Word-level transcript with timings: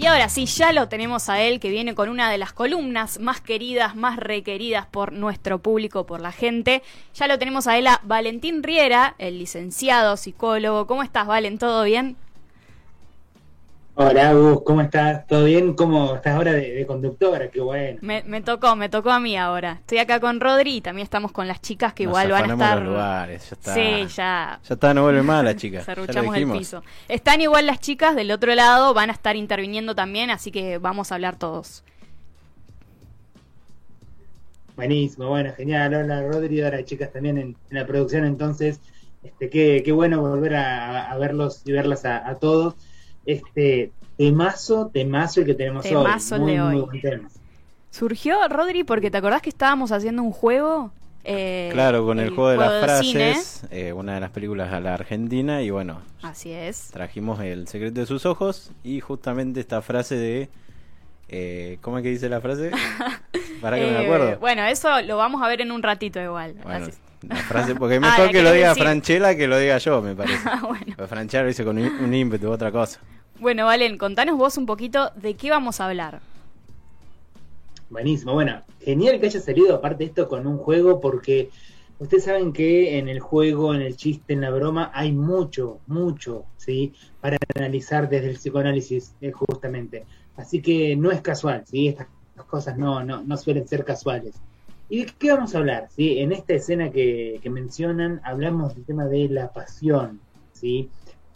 Y 0.00 0.06
ahora 0.06 0.30
sí, 0.30 0.46
ya 0.46 0.72
lo 0.72 0.88
tenemos 0.88 1.28
a 1.28 1.42
él, 1.42 1.60
que 1.60 1.68
viene 1.68 1.94
con 1.94 2.08
una 2.08 2.30
de 2.30 2.38
las 2.38 2.54
columnas 2.54 3.20
más 3.20 3.42
queridas, 3.42 3.94
más 3.96 4.16
requeridas 4.16 4.86
por 4.86 5.12
nuestro 5.12 5.58
público, 5.58 6.06
por 6.06 6.22
la 6.22 6.32
gente. 6.32 6.82
Ya 7.12 7.28
lo 7.28 7.38
tenemos 7.38 7.66
a 7.66 7.76
él, 7.76 7.86
a 7.86 8.00
Valentín 8.02 8.62
Riera, 8.62 9.14
el 9.18 9.38
licenciado 9.38 10.16
psicólogo. 10.16 10.86
¿Cómo 10.86 11.02
estás, 11.02 11.26
Valen? 11.26 11.58
¿Todo 11.58 11.84
bien? 11.84 12.16
Hola, 13.94 14.32
Gus, 14.32 14.62
¿cómo 14.64 14.80
estás? 14.80 15.26
¿Todo 15.26 15.44
bien? 15.44 15.74
¿Cómo 15.74 16.14
estás 16.14 16.36
ahora 16.36 16.52
de, 16.52 16.86
conductora? 16.86 17.50
Qué 17.50 17.60
bueno. 17.60 17.98
Me, 18.02 18.40
tocó, 18.40 18.76
me 18.76 18.88
tocó 18.88 19.10
a 19.10 19.20
mí 19.20 19.36
ahora. 19.36 19.78
Estoy 19.80 19.98
acá 19.98 20.20
con 20.20 20.40
Rodri 20.40 20.76
y 20.76 20.80
también 20.80 21.04
estamos 21.04 21.32
con 21.32 21.48
las 21.48 21.60
chicas 21.60 21.92
que 21.92 22.04
igual 22.04 22.30
van 22.30 22.50
a 22.50 22.52
estar. 22.54 22.82
Lugares, 22.82 23.50
ya 23.50 23.56
está. 23.56 23.74
Sí, 23.74 24.14
ya. 24.16 24.60
Ya 24.66 24.74
está, 24.74 24.94
no 24.94 25.02
vuelve 25.02 25.22
más 25.22 25.44
las 25.44 25.56
chicas. 25.56 25.84
Cerruchamos 25.84 26.36
el 26.36 26.50
piso. 26.50 26.82
Están 27.08 27.40
igual 27.40 27.66
las 27.66 27.80
chicas 27.80 28.14
del 28.14 28.30
otro 28.30 28.54
lado, 28.54 28.94
van 28.94 29.10
a 29.10 29.12
estar 29.12 29.36
interviniendo 29.36 29.94
también, 29.94 30.30
así 30.30 30.52
que 30.52 30.78
vamos 30.78 31.10
a 31.10 31.16
hablar 31.16 31.36
todos. 31.36 31.82
Buenísimo, 34.76 35.28
bueno, 35.28 35.52
genial. 35.56 35.94
Hola, 35.94 36.22
Rodri, 36.22 36.62
ahora 36.62 36.84
chicas 36.84 37.12
también 37.12 37.38
en, 37.38 37.56
la 37.70 37.86
producción, 37.86 38.24
entonces, 38.24 38.80
este, 39.24 39.50
qué, 39.50 39.82
qué 39.84 39.92
bueno 39.92 40.20
volver 40.20 40.54
a, 40.54 41.14
verlos 41.18 41.62
y 41.66 41.72
verlas 41.72 42.04
a 42.06 42.34
todos 42.36 42.76
este 43.32 43.92
temazo, 44.16 44.90
temazo 44.92 45.40
el 45.40 45.46
que 45.46 45.54
tenemos 45.54 45.82
temazo 45.82 46.36
hoy. 46.36 46.52
de 46.52 46.60
hoy. 46.60 46.84
Surgió, 47.90 48.36
Rodri, 48.48 48.84
porque 48.84 49.10
te 49.10 49.18
acordás 49.18 49.42
que 49.42 49.50
estábamos 49.50 49.92
haciendo 49.92 50.22
un 50.22 50.32
juego. 50.32 50.92
Eh, 51.24 51.68
claro, 51.72 52.04
con 52.04 52.18
el, 52.18 52.30
juego 52.30 52.50
de 52.50 52.56
las 52.56 52.82
frases, 52.82 53.62
eh, 53.70 53.92
una 53.92 54.14
de 54.14 54.20
las 54.20 54.30
películas 54.30 54.72
a 54.72 54.80
la 54.80 54.94
Argentina, 54.94 55.60
y 55.62 55.70
bueno, 55.70 56.00
así 56.22 56.50
es. 56.50 56.90
Trajimos 56.92 57.40
El 57.40 57.68
secreto 57.68 58.00
de 58.00 58.06
sus 58.06 58.24
ojos 58.24 58.72
y 58.82 59.00
justamente 59.00 59.60
esta 59.60 59.82
frase 59.82 60.16
de. 60.16 60.48
Eh, 61.28 61.78
¿Cómo 61.80 61.98
es 61.98 62.02
que 62.02 62.10
dice 62.10 62.28
la 62.28 62.40
frase? 62.40 62.70
Para 63.60 63.76
que 63.76 63.84
me 63.84 64.02
eh, 64.02 64.04
acuerdo. 64.04 64.38
Bueno, 64.38 64.64
eso 64.64 65.00
lo 65.02 65.16
vamos 65.16 65.42
a 65.42 65.48
ver 65.48 65.60
en 65.60 65.72
un 65.72 65.82
ratito 65.82 66.20
igual. 66.20 66.56
La 67.22 67.36
frase, 67.36 67.74
porque 67.74 67.94
es 67.96 68.00
mejor 68.00 68.30
que 68.30 68.42
lo 68.42 68.52
diga 68.52 68.74
Franchella 68.74 69.36
que 69.36 69.46
lo 69.46 69.58
diga 69.58 69.78
yo, 69.78 70.00
me 70.02 70.14
parece. 70.14 70.38
bueno. 70.62 71.06
Franchella 71.06 71.42
lo 71.42 71.48
dice 71.48 71.64
con 71.64 71.78
un 71.78 72.14
ímpetu, 72.14 72.50
otra 72.50 72.72
cosa. 72.72 73.00
Bueno, 73.40 73.64
Valen, 73.64 73.96
contanos 73.96 74.36
vos 74.36 74.58
un 74.58 74.66
poquito 74.66 75.12
de 75.16 75.32
qué 75.32 75.48
vamos 75.48 75.80
a 75.80 75.86
hablar. 75.86 76.20
Buenísimo, 77.88 78.34
bueno, 78.34 78.60
genial 78.82 79.18
que 79.18 79.26
haya 79.26 79.40
salido 79.40 79.74
aparte 79.74 80.04
esto 80.04 80.28
con 80.28 80.46
un 80.46 80.58
juego 80.58 81.00
porque 81.00 81.48
ustedes 81.98 82.24
saben 82.24 82.52
que 82.52 82.98
en 82.98 83.08
el 83.08 83.18
juego, 83.18 83.74
en 83.74 83.80
el 83.80 83.96
chiste, 83.96 84.34
en 84.34 84.42
la 84.42 84.50
broma 84.50 84.90
hay 84.92 85.12
mucho, 85.12 85.78
mucho, 85.86 86.44
¿sí? 86.58 86.92
Para 87.22 87.38
analizar 87.56 88.10
desde 88.10 88.28
el 88.28 88.36
psicoanálisis 88.36 89.14
eh, 89.22 89.32
justamente. 89.32 90.04
Así 90.36 90.60
que 90.60 90.94
no 90.94 91.10
es 91.10 91.22
casual, 91.22 91.64
¿sí? 91.66 91.88
Estas 91.88 92.08
cosas 92.46 92.76
no, 92.76 93.02
no, 93.02 93.22
no 93.22 93.36
suelen 93.38 93.66
ser 93.66 93.86
casuales. 93.86 94.34
¿Y 94.90 95.06
de 95.06 95.12
qué 95.18 95.32
vamos 95.32 95.54
a 95.54 95.58
hablar? 95.58 95.88
¿sí? 95.96 96.18
En 96.18 96.32
esta 96.32 96.52
escena 96.52 96.90
que, 96.90 97.40
que 97.42 97.48
mencionan 97.48 98.20
hablamos 98.22 98.74
del 98.74 98.84
tema 98.84 99.06
de 99.06 99.30
la 99.30 99.50
pasión, 99.50 100.20
¿sí? 100.52 100.90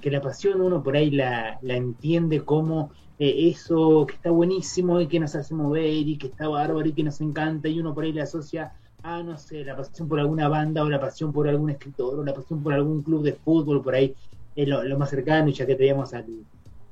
Que 0.05 0.11
la 0.11 0.21
pasión 0.21 0.61
uno 0.61 0.83
por 0.83 0.97
ahí 0.99 1.11
la, 1.11 1.59
entiende 1.63 2.45
como 2.45 2.91
eh, 3.19 3.49
eso 3.49 4.05
que 4.07 4.17
está 4.17 4.31
buenísimo 4.31 5.01
y 5.01 5.07
que 5.07 5.19
nos 5.19 5.35
hace 5.35 5.55
mover 5.55 5.87
y 5.87 6.19
que 6.19 6.27
está 6.27 6.47
bárbaro 6.47 6.87
y 6.87 6.93
que 6.93 7.03
nos 7.03 7.23
encanta 7.23 7.69
y 7.71 7.81
uno 7.81 7.95
por 7.95 8.05
ahí 8.05 8.13
le 8.13 8.21
asocia 8.21 8.75
a, 9.03 9.23
no 9.23 9.39
sé, 9.39 9.65
la 9.65 9.75
pasión 9.75 10.07
por 10.07 10.21
alguna 10.21 10.47
banda 10.49 10.85
o 10.85 10.91
la 10.91 11.01
pasión 11.01 11.33
por 11.33 11.49
algún 11.49 11.71
escritor 11.71 12.19
o 12.19 12.23
la 12.23 12.35
pasión 12.35 12.63
por 12.63 12.75
algún 12.75 13.01
club 13.03 13.23
de 13.23 13.33
fútbol, 13.33 13.83
por 13.83 13.95
ahí 13.95 14.15
es 14.55 14.69
lo, 14.69 14.99
más 14.99 15.09
cercano 15.09 15.49
ya 15.49 15.65
que 15.65 15.75
teníamos 15.75 16.13
al, 16.13 16.27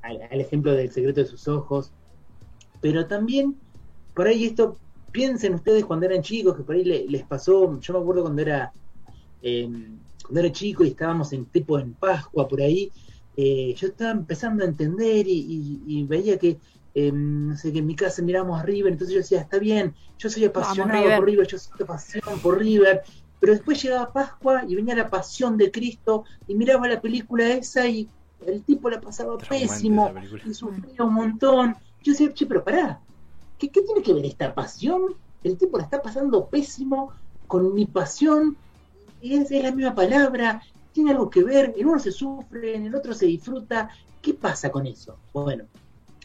al, 0.01 0.41
ejemplo 0.41 0.71
del 0.71 0.89
secreto 0.91 1.21
de 1.21 1.27
sus 1.27 1.47
ojos. 1.47 1.91
Pero 2.81 3.05
también, 3.05 3.55
por 4.15 4.25
ahí 4.25 4.45
esto, 4.45 4.75
piensen 5.11 5.53
ustedes 5.53 5.85
cuando 5.85 6.07
eran 6.07 6.23
chicos, 6.23 6.55
que 6.55 6.63
por 6.63 6.73
ahí 6.73 6.83
les, 6.83 7.23
pasó, 7.25 7.79
yo 7.79 7.93
me 7.93 7.99
acuerdo 7.99 8.23
cuando 8.23 8.41
era... 8.41 8.73
Eh, 9.43 9.69
cuando 10.23 10.39
era 10.39 10.51
chico 10.51 10.83
y 10.83 10.89
estábamos 10.89 11.33
en 11.33 11.45
tipo 11.45 11.77
en 11.77 11.93
Pascua 11.93 12.47
por 12.47 12.61
ahí, 12.61 12.91
eh, 13.35 13.73
yo 13.77 13.87
estaba 13.87 14.11
empezando 14.11 14.63
a 14.63 14.67
entender 14.67 15.25
y, 15.27 16.05
veía 16.07 16.37
que, 16.37 16.59
em, 16.93 17.49
no 17.49 17.57
sé, 17.57 17.71
que 17.71 17.79
en 17.79 17.87
mi 17.87 17.95
casa 17.95 18.21
miramos 18.21 18.59
a 18.59 18.63
River, 18.63 18.91
entonces 18.91 19.13
yo 19.13 19.21
decía, 19.21 19.41
está 19.41 19.57
bien, 19.59 19.93
yo 20.17 20.29
soy 20.29 20.45
apasionado 20.45 21.03
por 21.15 21.25
River, 21.25 21.47
yo 21.47 21.57
siento 21.57 21.85
pasión 21.85 22.39
por 22.41 22.59
River, 22.59 23.01
pero 23.39 23.53
después 23.53 23.81
llegaba 23.81 24.13
Pascua 24.13 24.63
y 24.67 24.75
venía 24.75 24.95
la 24.95 25.09
pasión 25.09 25.57
de 25.57 25.71
Cristo 25.71 26.23
y 26.47 26.55
miraba 26.55 26.87
la 26.87 27.01
película 27.01 27.49
esa 27.49 27.87
y 27.87 28.07
el 28.45 28.63
tipo 28.63 28.89
la 28.89 29.01
pasaba 29.01 29.37
pésimo 29.37 30.13
y 30.45 30.53
sufría 30.53 31.03
un 31.03 31.13
montón. 31.13 31.75
Yo 32.03 32.11
decía, 32.11 32.33
che, 32.33 32.45
pero 32.45 32.63
pará, 32.63 32.99
¿qué, 33.57 33.69
¿qué 33.69 33.81
tiene 33.81 34.01
que 34.01 34.13
ver 34.13 34.25
esta 34.25 34.53
pasión? 34.53 35.15
El 35.43 35.57
tipo 35.57 35.77
la 35.77 35.83
está 35.85 36.01
pasando 36.01 36.47
pésimo 36.47 37.11
con 37.47 37.73
mi 37.73 37.85
pasión 37.85 38.57
es, 39.31 39.51
la 39.51 39.71
misma 39.71 39.95
palabra, 39.95 40.61
tiene 40.93 41.11
algo 41.11 41.29
que 41.29 41.43
ver, 41.43 41.73
en 41.75 41.87
uno 41.87 41.99
se 41.99 42.11
sufre, 42.11 42.75
en 42.75 42.85
el 42.85 42.95
otro 42.95 43.13
se 43.13 43.25
disfruta. 43.25 43.89
¿Qué 44.21 44.33
pasa 44.33 44.71
con 44.71 44.87
eso? 44.87 45.17
Bueno, 45.33 45.65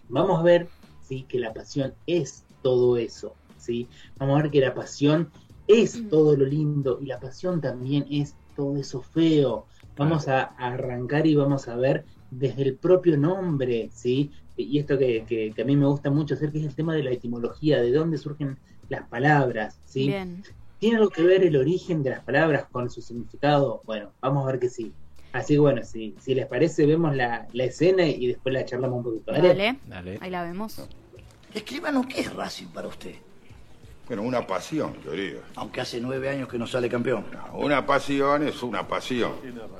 vamos 0.08 0.38
a 0.38 0.42
ver 0.42 0.68
¿sí? 1.02 1.24
que 1.28 1.40
la 1.40 1.52
pasión 1.52 1.94
es 2.06 2.44
todo 2.62 2.96
eso. 2.96 3.34
¿sí? 3.56 3.88
Vamos 4.18 4.38
a 4.38 4.42
ver 4.42 4.50
que 4.52 4.60
la 4.60 4.74
pasión 4.74 5.30
es 5.66 6.08
todo 6.08 6.36
lo 6.36 6.46
lindo 6.46 6.98
y 7.00 7.06
la 7.06 7.18
pasión 7.18 7.60
también 7.60 8.06
es 8.10 8.34
todo 8.54 8.76
eso 8.76 9.02
feo. 9.02 9.66
Vamos 9.96 10.28
a, 10.28 10.42
arrancar 10.42 11.26
y 11.26 11.34
vamos 11.34 11.66
a 11.68 11.76
ver 11.76 12.04
desde 12.30 12.62
el 12.62 12.76
propio 12.76 13.16
nombre, 13.16 13.90
¿sí? 13.92 14.30
Y 14.56 14.78
esto 14.78 14.98
que, 14.98 15.24
que, 15.26 15.60
a 15.60 15.64
mí 15.64 15.76
me 15.76 15.86
gusta 15.86 16.10
mucho 16.10 16.34
hacer, 16.34 16.52
que 16.52 16.58
es 16.58 16.64
el 16.64 16.74
tema 16.74 16.94
de 16.94 17.02
la 17.02 17.10
etimología, 17.10 17.80
de 17.80 17.92
dónde 17.92 18.18
surgen 18.18 18.58
las 18.88 19.08
palabras, 19.08 19.80
¿sí? 19.84 20.08
Bien. 20.08 20.42
¿Tiene 20.78 20.96
algo 20.98 21.10
que 21.10 21.22
ver 21.22 21.42
el 21.42 21.56
origen 21.56 22.02
de 22.02 22.10
las 22.10 22.20
palabras 22.20 22.66
con 22.70 22.88
su 22.88 23.02
significado? 23.02 23.82
Bueno, 23.84 24.12
vamos 24.20 24.44
a 24.44 24.52
ver 24.52 24.60
que 24.60 24.68
sí. 24.68 24.92
Así 25.32 25.54
que 25.54 25.58
bueno, 25.58 25.84
si, 25.84 26.14
si 26.20 26.34
les 26.34 26.46
parece, 26.46 26.86
vemos 26.86 27.14
la, 27.14 27.46
escena 27.54 28.06
y 28.06 28.28
después 28.28 28.52
la 28.52 28.64
charlamos 28.64 28.98
un 28.98 29.04
poquito. 29.04 29.32
Dale, 29.32 29.78
Dale. 29.86 30.18
ahí 30.20 30.30
la 30.30 30.42
vemos. 30.42 30.80
Escríbanos, 31.52 32.06
¿qué 32.06 32.20
es 32.20 32.32
Racing 32.32 32.68
para 32.68 32.88
usted? 32.88 33.14
Bueno, 34.06 34.22
una 34.22 34.46
pasión, 34.46 34.94
yo 35.04 35.12
digo. 35.12 35.40
Aunque 35.56 35.82
hace 35.82 36.00
nueve 36.00 36.30
años 36.30 36.48
que 36.48 36.58
no 36.58 36.66
sale 36.66 36.88
campeón. 36.88 37.26
una 37.52 37.84
pasión 37.84 38.46
es 38.46 38.62
una 38.62 38.86
pasión. 38.86 39.32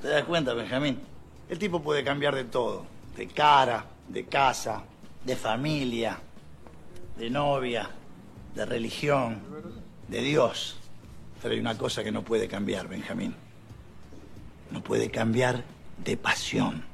¿Te 0.03 0.09
das 0.09 0.25
cuenta, 0.25 0.53
Benjamín? 0.53 1.01
El 1.49 1.59
tipo 1.59 1.83
puede 1.83 2.05
cambiar 2.05 2.35
de 2.35 2.45
todo. 2.45 2.85
De 3.17 3.27
cara, 3.27 3.87
de 4.09 4.27
casa, 4.27 4.83
de 5.25 5.35
familia, 5.35 6.19
de 7.17 7.31
novia, 7.31 7.91
de 8.55 8.67
religión, 8.67 9.41
de 10.09 10.21
Dios. 10.21 10.77
Pero 11.43 11.55
hay 11.55 11.61
una 11.61 11.79
cosa 11.79 12.03
que 12.03 12.11
no 12.11 12.23
puede 12.23 12.49
cambiar, 12.49 12.89
Benjamín. 12.89 13.35
No 14.71 14.83
puede 14.83 15.11
cambiar 15.11 15.65
de 16.05 16.17
pasión. 16.17 16.85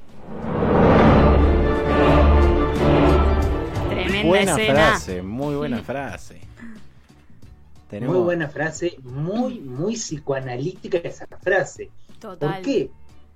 Tremenda 3.89 4.29
buena 4.29 4.57
frase, 4.57 5.23
muy 5.23 5.55
buena 5.55 5.83
frase. 5.83 6.41
Muy 8.01 8.19
buena 8.19 8.49
frase, 8.49 8.97
muy, 9.03 9.61
muy 9.61 9.95
psicoanalítica 9.95 10.99
esa 10.99 11.27
frase. 11.27 11.91
Total. 12.19 12.55
¿Por 12.55 12.63
qué? 12.63 12.91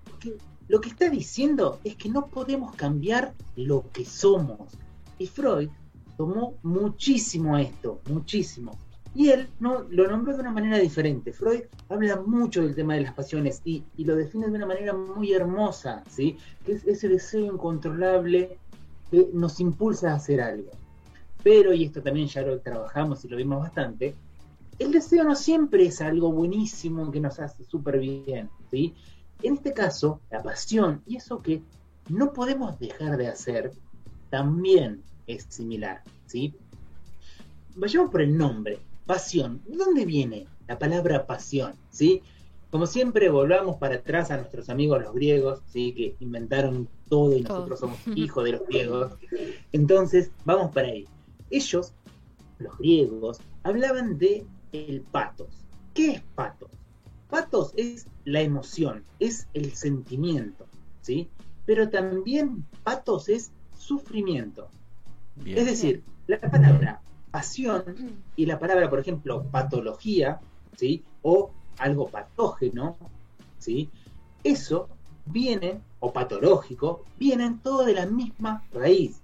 Porque 0.05 0.37
lo 0.67 0.81
que 0.81 0.89
está 0.89 1.09
diciendo 1.09 1.81
es 1.85 1.95
que 1.97 2.09
no 2.09 2.27
podemos 2.27 2.75
cambiar 2.75 3.35
lo 3.57 3.91
que 3.93 4.05
somos. 4.05 4.73
Y 5.19 5.27
Freud 5.27 5.69
tomó 6.17 6.55
muchísimo 6.63 7.57
esto, 7.57 8.01
muchísimo. 8.09 8.77
Y 9.15 9.31
él 9.31 9.49
no, 9.59 9.85
lo 9.91 10.09
nombró 10.09 10.35
de 10.35 10.41
una 10.41 10.51
manera 10.51 10.79
diferente. 10.79 11.33
Freud 11.33 11.63
habla 11.89 12.21
mucho 12.21 12.63
del 12.63 12.75
tema 12.75 12.95
de 12.95 13.03
las 13.03 13.15
pasiones 13.15 13.61
y, 13.65 13.85
lo 13.99 14.15
define 14.15 14.49
de 14.49 14.57
una 14.57 14.67
manera 14.67 14.93
muy 14.93 15.33
hermosa, 15.33 16.05
¿sí? 16.09 16.37
que 16.65 16.73
es 16.73 16.87
ese 16.87 17.09
deseo 17.09 17.53
incontrolable 17.53 18.59
que 19.11 19.29
nos 19.33 19.61
impulsa 19.61 20.13
a 20.13 20.17
hacer 20.17 20.41
algo. 20.41 20.71
Pero, 21.43 21.73
y 21.73 21.85
esto 21.85 22.03
también 22.03 22.29
ya 22.29 22.43
lo 22.43 22.61
trabajamos 22.61 23.25
y 23.25 23.29
lo 23.29 23.37
vimos 23.37 23.61
bastante, 23.61 24.15
el 24.79 24.93
deseo 24.93 25.25
no 25.25 25.35
siempre 25.35 25.87
es 25.87 26.01
algo 26.01 26.31
buenísimo 26.31 27.11
que 27.11 27.21
nos 27.21 27.41
hace 27.41 27.65
súper 27.65 27.99
bien. 27.99 28.49
¿sí? 28.71 28.95
En 29.43 29.55
este 29.55 29.73
caso, 29.73 30.21
la 30.31 30.43
pasión 30.43 31.03
y 31.07 31.17
eso 31.17 31.41
que 31.43 31.63
no 32.09 32.33
podemos 32.33 32.79
dejar 32.79 33.17
de 33.17 33.29
hacer 33.29 33.73
también 34.31 35.03
es 35.27 35.47
similar. 35.49 36.03
¿sí? 36.27 36.55
Vayamos 37.75 38.11
por 38.11 38.23
el 38.23 38.37
nombre 38.37 38.79
pasión. 39.09 39.63
¿De 39.67 39.79
dónde 39.79 40.05
viene 40.05 40.47
la 40.69 40.79
palabra 40.79 41.27
pasión? 41.27 41.73
¿Sí? 41.89 42.23
Como 42.71 42.87
siempre, 42.87 43.31
volvamos 43.31 43.77
para 43.77 43.97
atrás 43.97 44.31
a 44.31 44.37
nuestros 44.37 44.69
amigos 44.69 45.03
los 45.03 45.15
griegos, 45.15 45.63
¿sí? 45.67 45.95
que 45.95 46.15
inventaron 46.21 46.87
todo 47.09 47.35
y 47.35 47.41
nosotros 47.41 47.81
somos 47.81 47.99
hijos 48.15 48.45
de 48.45 48.53
los 48.53 48.67
griegos. 48.67 49.13
Entonces, 49.73 50.31
vamos 50.45 50.73
para 50.75 50.89
ahí. 50.89 51.09
Ellos, 51.49 51.95
los 52.59 52.77
griegos, 52.77 53.41
hablaban 53.63 54.19
de 54.19 54.47
el 54.73 55.01
patos. 55.01 55.65
¿Qué 55.95 56.11
es 56.11 56.23
patos? 56.35 56.71
Patos 57.31 57.73
es 57.77 58.07
la 58.27 58.43
emoción, 58.43 59.05
es 59.21 59.49
el 59.55 59.73
sentimiento, 59.75 60.67
¿sí? 61.01 61.31
Pero 61.65 61.89
también 61.89 62.67
patos 62.85 63.31
es 63.31 63.53
sufrimiento. 63.75 64.69
Bien. 65.37 65.57
Es 65.57 65.65
decir, 65.65 66.03
la 66.27 66.39
palabra 66.41 67.01
pasión 67.31 67.85
y 68.37 68.47
la 68.47 68.59
palabra, 68.59 68.89
por 68.89 69.01
ejemplo, 69.01 69.45
patología, 69.51 70.41
¿sí? 70.77 71.05
O 71.23 71.51
algo 71.79 72.09
patógeno, 72.09 72.97
¿sí? 73.59 73.89
Eso 74.45 74.89
viene, 75.27 75.81
o 76.01 76.13
patológico, 76.13 77.05
vienen 77.19 77.59
todo 77.59 77.85
de 77.85 77.95
la 77.95 78.07
misma 78.07 78.65
raíz, 78.73 79.21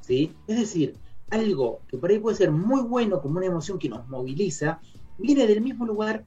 ¿sí? 0.00 0.32
Es 0.46 0.58
decir, 0.58 0.96
algo 1.30 1.80
que 1.88 1.98
por 1.98 2.10
ahí 2.10 2.18
puede 2.18 2.36
ser 2.36 2.50
muy 2.50 2.82
bueno 2.82 3.20
como 3.20 3.38
una 3.38 3.46
emoción 3.46 3.78
que 3.78 3.88
nos 3.88 4.08
moviliza, 4.08 4.80
viene 5.18 5.46
del 5.46 5.60
mismo 5.60 5.86
lugar 5.86 6.24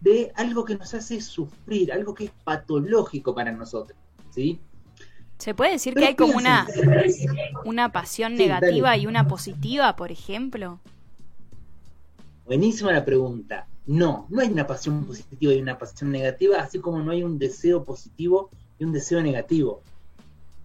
de 0.00 0.32
algo 0.36 0.64
que 0.64 0.76
nos 0.76 0.92
hace 0.94 1.20
sufrir, 1.20 1.92
algo 1.92 2.14
que 2.14 2.24
es 2.24 2.30
patológico 2.44 3.34
para 3.34 3.52
nosotros, 3.52 3.98
¿sí? 4.30 4.60
¿Se 5.44 5.54
puede 5.54 5.72
decir 5.72 5.92
que 5.92 6.06
hay 6.06 6.14
como 6.14 6.38
una, 6.38 6.66
una 7.66 7.92
pasión 7.92 8.32
Sí, 8.32 8.38
negativa 8.38 8.88
dale. 8.88 9.02
y 9.02 9.06
una 9.06 9.28
positiva, 9.28 9.94
por 9.94 10.10
ejemplo? 10.10 10.80
Buenísima 12.46 12.92
la 12.94 13.04
pregunta. 13.04 13.66
No, 13.84 14.26
no 14.30 14.40
hay 14.40 14.48
una 14.48 14.66
pasión 14.66 15.04
positiva 15.04 15.52
y 15.52 15.60
una 15.60 15.76
pasión 15.76 16.10
negativa, 16.12 16.60
así 16.62 16.78
como 16.78 17.00
no 17.00 17.10
hay 17.10 17.22
un 17.22 17.38
deseo 17.38 17.84
positivo 17.84 18.48
y 18.78 18.84
un 18.84 18.92
deseo 18.92 19.20
negativo. 19.22 19.82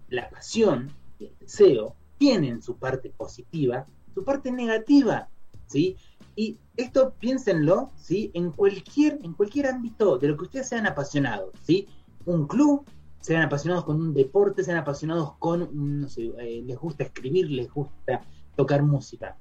La 0.07 0.29
pasión 0.29 0.89
y 1.19 1.25
el 1.25 1.33
deseo 1.41 1.93
tienen 2.17 2.63
su 2.63 2.77
parte 2.77 3.09
positiva, 3.09 3.85
su 4.13 4.23
parte 4.23 4.49
negativa, 4.49 5.27
¿sí? 5.67 5.97
Y 6.37 6.55
esto 6.77 7.13
piénsenlo, 7.19 7.91
¿sí? 7.97 8.31
En 8.33 8.51
cualquier, 8.51 9.19
en 9.23 9.33
cualquier 9.33 9.67
ámbito 9.67 10.17
de 10.17 10.29
lo 10.29 10.37
que 10.37 10.43
ustedes 10.43 10.69
sean 10.69 10.87
apasionados, 10.87 11.49
¿sí? 11.63 11.85
Un 12.25 12.47
club, 12.47 12.85
sean 13.21 13.41
apasionados 13.43 13.85
con 13.85 13.99
un 14.01 14.13
deporte, 14.13 14.63
sean 14.63 14.77
apasionados 14.77 15.33
con, 15.37 15.69
no 16.01 16.07
sé, 16.07 16.31
eh, 16.39 16.63
les 16.65 16.77
gusta 16.77 17.03
escribir, 17.03 17.49
les 17.51 17.69
gusta 17.71 18.21
tocar 18.55 18.83
música 18.83 19.35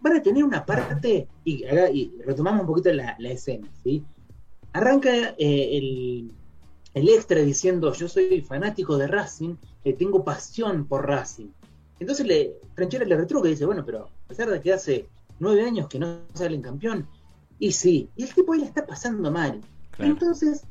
van 0.00 0.16
a 0.16 0.22
tener 0.22 0.44
una 0.44 0.64
parte, 0.64 1.26
y, 1.44 1.64
acá- 1.64 1.90
y 1.90 2.12
retomamos 2.24 2.60
un 2.60 2.66
poquito 2.68 2.92
la, 2.92 3.16
la 3.18 3.30
escena, 3.30 3.68
¿sí? 3.82 4.04
Arranca 4.72 5.10
eh, 5.36 5.76
el, 5.76 6.30
el 6.94 7.08
extra 7.08 7.40
diciendo, 7.40 7.92
yo 7.92 8.06
soy 8.06 8.40
fanático 8.42 8.96
de 8.96 9.08
Racing, 9.08 9.56
eh, 9.84 9.94
tengo 9.94 10.22
pasión 10.24 10.86
por 10.86 11.04
Racing. 11.06 11.48
Entonces 11.98 12.26
le, 12.26 12.54
Franchella 12.76 13.06
le 13.06 13.16
retruca 13.16 13.48
y 13.48 13.52
dice, 13.52 13.66
bueno, 13.66 13.84
pero 13.84 14.04
a 14.04 14.28
pesar 14.28 14.48
de 14.48 14.60
que 14.60 14.72
hace 14.72 15.08
nueve 15.40 15.62
años 15.64 15.88
que 15.88 15.98
no 15.98 16.18
salen 16.32 16.62
campeón, 16.62 17.08
y 17.58 17.72
sí, 17.72 18.08
y 18.14 18.22
el 18.22 18.32
tipo 18.32 18.52
ahí 18.52 18.60
la 18.60 18.66
está 18.66 18.86
pasando 18.86 19.32
mal. 19.32 19.60
Claro. 19.90 20.12
Entonces, 20.12 20.62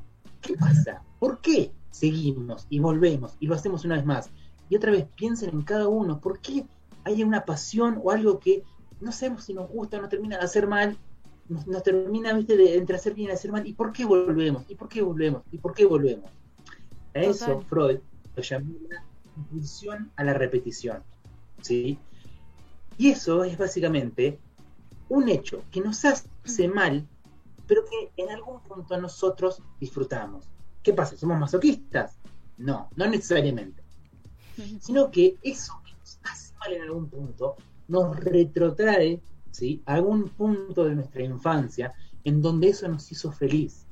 ¿qué 0.42 0.54
pasa? 0.56 1.02
¿Por 1.20 1.42
qué 1.42 1.74
seguimos 1.92 2.68
y 2.70 2.80
volvemos 2.80 3.36
y 3.40 3.48
lo 3.48 3.56
hacemos 3.56 3.86
una 3.86 3.96
vez 3.96 4.06
más? 4.06 4.30
Y 4.70 4.76
otra 4.76 4.92
vez 4.92 5.06
piensen 5.16 5.50
en 5.50 5.62
cada 5.62 5.88
uno, 5.88 6.20
¿por 6.20 6.40
qué 6.40 6.66
hay 7.04 7.24
una 7.24 7.46
pasión 7.46 8.00
o 8.04 8.12
algo 8.12 8.40
que 8.40 8.64
no 9.00 9.12
sabemos 9.12 9.46
si 9.46 9.54
nos 9.54 9.70
gusta 9.70 10.00
nos 10.00 10.10
termina 10.10 10.38
de 10.38 10.44
hacer 10.44 10.68
mal? 10.68 10.98
Nos, 11.48 11.66
nos 11.68 11.84
termina, 11.84 12.34
viste, 12.34 12.58
de, 12.58 12.76
entre 12.76 12.98
hacer 12.98 13.14
bien 13.14 13.30
y 13.30 13.34
hacer 13.34 13.52
mal. 13.52 13.66
¿Y 13.66 13.74
por 13.74 13.94
qué 13.94 14.04
volvemos? 14.04 14.66
¿Y 14.68 14.76
por 14.76 14.90
qué 14.90 15.02
volvemos? 15.02 15.44
¿Y 15.52 15.58
por 15.58 15.74
qué 15.74 15.86
volvemos? 15.86 16.30
A 17.16 17.20
eso 17.20 17.46
Total. 17.46 17.66
Freud 17.66 18.00
lo 18.36 18.44
llamó 18.44 18.74
la 18.90 19.04
impulsión 19.38 20.12
a 20.18 20.24
la 20.24 20.34
repetición. 20.34 21.02
¿Sí? 21.62 21.98
Y 22.98 23.12
eso 23.12 23.44
es 23.44 23.58
básicamente 23.58 24.40
un 25.10 25.30
hecho 25.30 25.64
que 25.72 25.80
nos 25.82 26.04
hace 26.04 26.68
mal, 26.68 27.08
pero 27.68 27.84
que 27.86 28.12
en 28.22 28.30
algún 28.32 28.60
punto 28.62 29.00
nosotros 29.00 29.62
disfrutamos. 29.80 30.46
¿Qué 30.88 30.94
pasa? 30.94 31.18
¿Somos 31.18 31.38
masoquistas? 31.38 32.18
No, 32.58 32.90
no 32.96 33.08
necesariamente. 33.08 33.84
Sino 34.80 35.12
que 35.12 35.36
eso 35.44 35.74
que 35.86 35.92
nos 35.92 36.18
hace 36.24 36.56
mal 36.56 36.72
en 36.72 36.84
algún 36.84 37.10
punto 37.10 37.58
nos 37.90 38.18
retrotrae 38.18 39.20
¿sí? 39.52 39.82
a 39.86 39.96
algún 39.96 40.30
punto 40.30 40.86
de 40.86 40.96
nuestra 40.96 41.24
infancia 41.24 41.94
en 42.24 42.42
donde 42.42 42.70
eso 42.70 42.88
nos 42.88 43.12
hizo 43.12 43.34
feliz. 43.34 43.86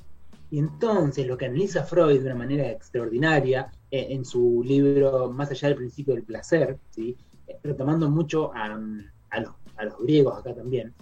Y 0.49 0.57
entonces 0.57 1.27
lo 1.27 1.37
que 1.37 1.47
analiza 1.47 1.83
Freud 1.83 2.21
de 2.21 2.27
una 2.27 2.35
manera 2.35 2.71
extraordinaria 2.71 3.69
eh, 3.91 4.07
en 4.11 4.23
su 4.23 4.63
libro 4.65 5.29
Más 5.29 5.51
allá 5.51 5.67
del 5.67 5.77
principio 5.77 6.13
del 6.13 6.23
placer, 6.23 6.79
¿sí? 6.91 7.17
Eh, 7.45 7.57
retomando 7.61 8.09
mucho 8.09 8.55
a, 8.55 8.67
a 8.67 9.39
los, 9.41 9.53
a 9.75 9.83
los 9.83 9.99
griegos 9.99 10.39
acá 10.39 10.55
también, 10.55 10.93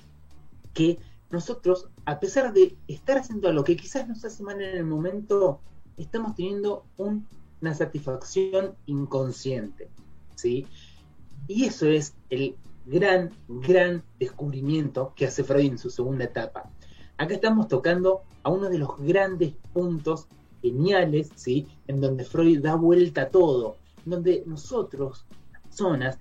que 0.73 0.97
nosotros, 1.29 1.87
a 2.05 2.19
pesar 2.19 2.51
de 2.51 2.75
estar 2.87 3.19
haciendo 3.19 3.53
lo 3.53 3.63
que 3.63 3.75
quizás 3.75 4.07
nos 4.07 4.25
hace 4.25 4.41
mal 4.41 4.59
en 4.59 4.75
el 4.75 4.85
momento, 4.85 5.61
estamos 5.97 6.35
teniendo 6.35 6.85
un- 6.97 7.27
una 7.61 7.73
satisfacción 7.73 8.75
inconsciente, 8.85 9.89
¿sí? 10.35 10.67
Y 11.47 11.65
eso 11.65 11.87
es 11.87 12.13
el 12.29 12.55
gran, 12.85 13.31
gran 13.47 14.03
descubrimiento 14.19 15.13
que 15.15 15.27
hace 15.27 15.43
Freud 15.43 15.71
en 15.71 15.77
su 15.77 15.89
segunda 15.89 16.25
etapa. 16.25 16.69
Acá 17.17 17.35
estamos 17.35 17.67
tocando 17.67 18.23
a 18.43 18.49
uno 18.49 18.69
de 18.69 18.79
los 18.79 18.97
grandes 18.99 19.53
puntos 19.71 20.27
geniales, 20.61 21.29
¿sí? 21.35 21.67
En 21.87 22.01
donde 22.01 22.25
Freud 22.25 22.61
da 22.61 22.75
vuelta 22.75 23.23
a 23.23 23.29
todo, 23.29 23.77
en 24.05 24.11
donde 24.11 24.43
nosotros, 24.45 25.25
personas, 25.63 26.17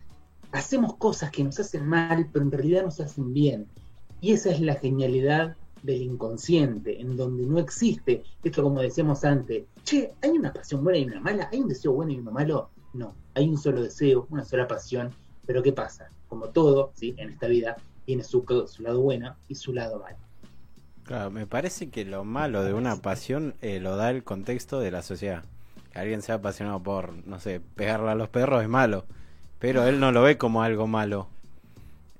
hacemos 0.53 0.97
cosas 0.97 1.31
que 1.31 1.43
nos 1.43 1.59
hacen 1.59 1.87
mal, 1.87 2.29
pero 2.33 2.45
en 2.45 2.53
realidad 2.53 2.85
nos 2.85 3.01
hacen 3.01 3.33
bien. 3.33 3.67
Y 4.21 4.33
esa 4.33 4.51
es 4.51 4.61
la 4.61 4.75
genialidad 4.77 5.57
del 5.83 6.03
inconsciente, 6.03 7.01
en 7.01 7.17
donde 7.17 7.45
no 7.45 7.59
existe 7.59 8.23
esto 8.43 8.63
como 8.63 8.81
decíamos 8.81 9.25
antes, 9.25 9.65
che, 9.85 10.13
¿hay 10.23 10.31
una 10.31 10.53
pasión 10.53 10.83
buena 10.85 10.99
y 10.99 11.05
una 11.05 11.21
mala? 11.21 11.49
¿Hay 11.53 11.61
un 11.61 11.69
deseo 11.69 11.93
bueno 11.93 12.13
y 12.13 12.19
uno 12.19 12.31
malo? 12.31 12.71
No, 12.93 13.15
hay 13.35 13.49
un 13.49 13.59
solo 13.59 13.83
deseo, 13.83 14.27
una 14.31 14.45
sola 14.45 14.69
pasión, 14.69 15.11
pero 15.47 15.63
¿qué 15.63 15.73
pasa? 15.73 16.09
Como 16.29 16.49
todo, 16.49 16.93
¿sí? 16.95 17.15
En 17.17 17.31
esta 17.31 17.47
vida 17.47 17.77
tiene 18.05 18.23
su, 18.25 18.45
lado 18.79 19.01
bueno 19.01 19.37
y 19.49 19.55
su 19.55 19.73
lado 19.73 20.01
malo. 20.01 20.17
Claro, 21.05 21.31
me 21.31 21.47
parece 21.47 21.91
que 21.91 22.05
lo 22.05 22.25
malo 22.25 22.63
de 22.65 22.75
una 22.75 22.97
pasión 22.97 23.55
eh, 23.61 23.81
lo 23.81 23.97
da 23.97 24.11
el 24.11 24.23
contexto 24.23 24.81
de 24.81 24.91
la 24.91 25.03
sociedad. 25.03 25.45
Que 25.93 25.99
alguien 25.99 26.23
sea 26.23 26.37
apasionado 26.37 26.83
por, 26.83 27.13
no 27.27 27.41
sé, 27.41 27.61
pegarle 27.75 28.11
a 28.11 28.15
los 28.15 28.29
perros 28.29 28.63
es 28.63 28.69
malo. 28.69 29.05
Pero 29.59 29.85
él 29.87 30.01
no 30.01 30.13
lo 30.13 30.23
ve 30.23 30.39
como 30.39 30.63
algo 30.63 30.87
malo. 30.87 31.29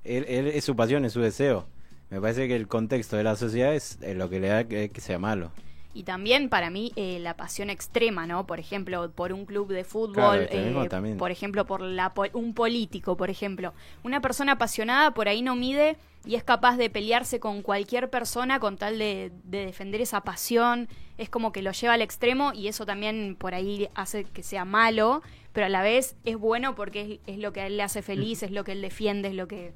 Él, 0.03 0.25
él- 0.27 0.47
es 0.47 0.63
su 0.63 0.75
pasión, 0.75 1.05
es 1.05 1.13
su 1.13 1.21
deseo. 1.21 1.65
Me 2.09 2.21
parece 2.21 2.47
que 2.47 2.55
el 2.55 2.67
contexto 2.67 3.17
de 3.17 3.23
la 3.23 3.35
sociedad 3.35 3.73
es 3.73 3.97
eh, 4.01 4.13
lo 4.13 4.29
que 4.29 4.39
le 4.39 4.47
da 4.47 4.63
que, 4.65 4.89
que 4.89 5.01
sea 5.01 5.19
malo. 5.19 5.51
Y 5.95 6.03
también 6.03 6.49
para 6.49 6.71
mí 6.71 6.91
eh, 6.95 7.19
la 7.19 7.35
pasión 7.35 7.69
extrema, 7.69 8.25
¿no? 8.25 8.47
Por 8.47 8.59
ejemplo, 8.59 9.11
por 9.11 9.31
un 9.31 9.45
club 9.45 9.71
de 9.71 9.83
fútbol, 9.83 10.47
eh, 10.49 10.87
también. 10.89 11.17
por 11.17 11.29
ejemplo, 11.29 11.65
por 11.65 11.81
la, 11.81 12.11
un 12.33 12.55
político, 12.55 13.15
por 13.15 13.29
ejemplo. 13.29 13.73
Una 14.03 14.19
persona 14.19 14.53
apasionada 14.53 15.11
por 15.11 15.27
ahí 15.27 15.43
no 15.43 15.55
mide 15.55 15.97
y 16.25 16.33
es 16.33 16.43
capaz 16.43 16.77
de 16.77 16.89
pelearse 16.89 17.39
con 17.39 17.61
cualquier 17.61 18.09
persona 18.09 18.59
con 18.59 18.77
tal 18.77 18.97
de, 18.97 19.31
de 19.43 19.67
defender 19.67 20.01
esa 20.01 20.21
pasión. 20.21 20.87
Es 21.19 21.29
como 21.29 21.51
que 21.51 21.61
lo 21.61 21.71
lleva 21.71 21.93
al 21.93 22.01
extremo 22.01 22.53
y 22.55 22.69
eso 22.69 22.87
también 22.87 23.35
por 23.37 23.53
ahí 23.53 23.87
hace 23.93 24.23
que 24.23 24.41
sea 24.41 24.65
malo, 24.65 25.21
pero 25.51 25.67
a 25.67 25.69
la 25.69 25.83
vez 25.83 26.15
es 26.25 26.37
bueno 26.37 26.73
porque 26.73 27.19
es, 27.27 27.33
es 27.35 27.39
lo 27.39 27.53
que 27.53 27.61
a 27.61 27.67
él 27.67 27.77
le 27.77 27.83
hace 27.83 28.01
feliz, 28.01 28.41
es 28.41 28.49
lo 28.49 28.63
que 28.63 28.71
él 28.71 28.81
defiende, 28.81 29.27
es 29.29 29.35
lo 29.35 29.47
que... 29.47 29.73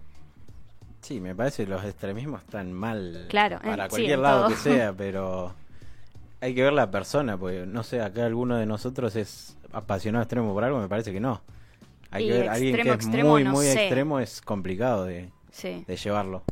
Sí, 1.07 1.21
me 1.21 1.33
parece 1.33 1.63
que 1.63 1.69
los 1.69 1.83
extremismos 1.85 2.41
están 2.41 2.73
mal 2.73 3.27
Claro, 3.29 3.59
para 3.63 3.85
eh, 3.85 3.89
cualquier 3.89 4.19
lado 4.19 4.39
todo. 4.41 4.49
que 4.49 4.55
sea, 4.57 4.91
pero 4.97 5.53
hay 6.41 6.53
que 6.53 6.63
ver 6.63 6.73
la 6.73 6.91
persona, 6.91 7.37
porque 7.37 7.65
no 7.65 7.83
sé, 7.83 8.01
acá 8.01 8.25
alguno 8.25 8.57
de 8.57 8.65
nosotros 8.65 9.15
es 9.15 9.55
apasionado 9.71 10.23
extremo 10.23 10.53
por 10.53 10.63
algo, 10.65 10.79
me 10.79 10.89
parece 10.89 11.13
que 11.13 11.19
no. 11.21 11.41
Hay 12.11 12.25
Y 12.25 12.27
que 12.27 12.33
ver, 12.33 12.49
alguien 12.49 12.75
que 12.75 12.89
es 12.89 12.95
extremo, 12.95 13.29
muy, 13.29 13.43
no 13.45 13.51
muy 13.51 13.65
sé. 13.65 13.73
extremo 13.85 14.19
es 14.19 14.41
complicado 14.41 15.05
de, 15.05 15.29
Sí. 15.51 15.83
de 15.87 15.95
llevarlo. 15.95 16.43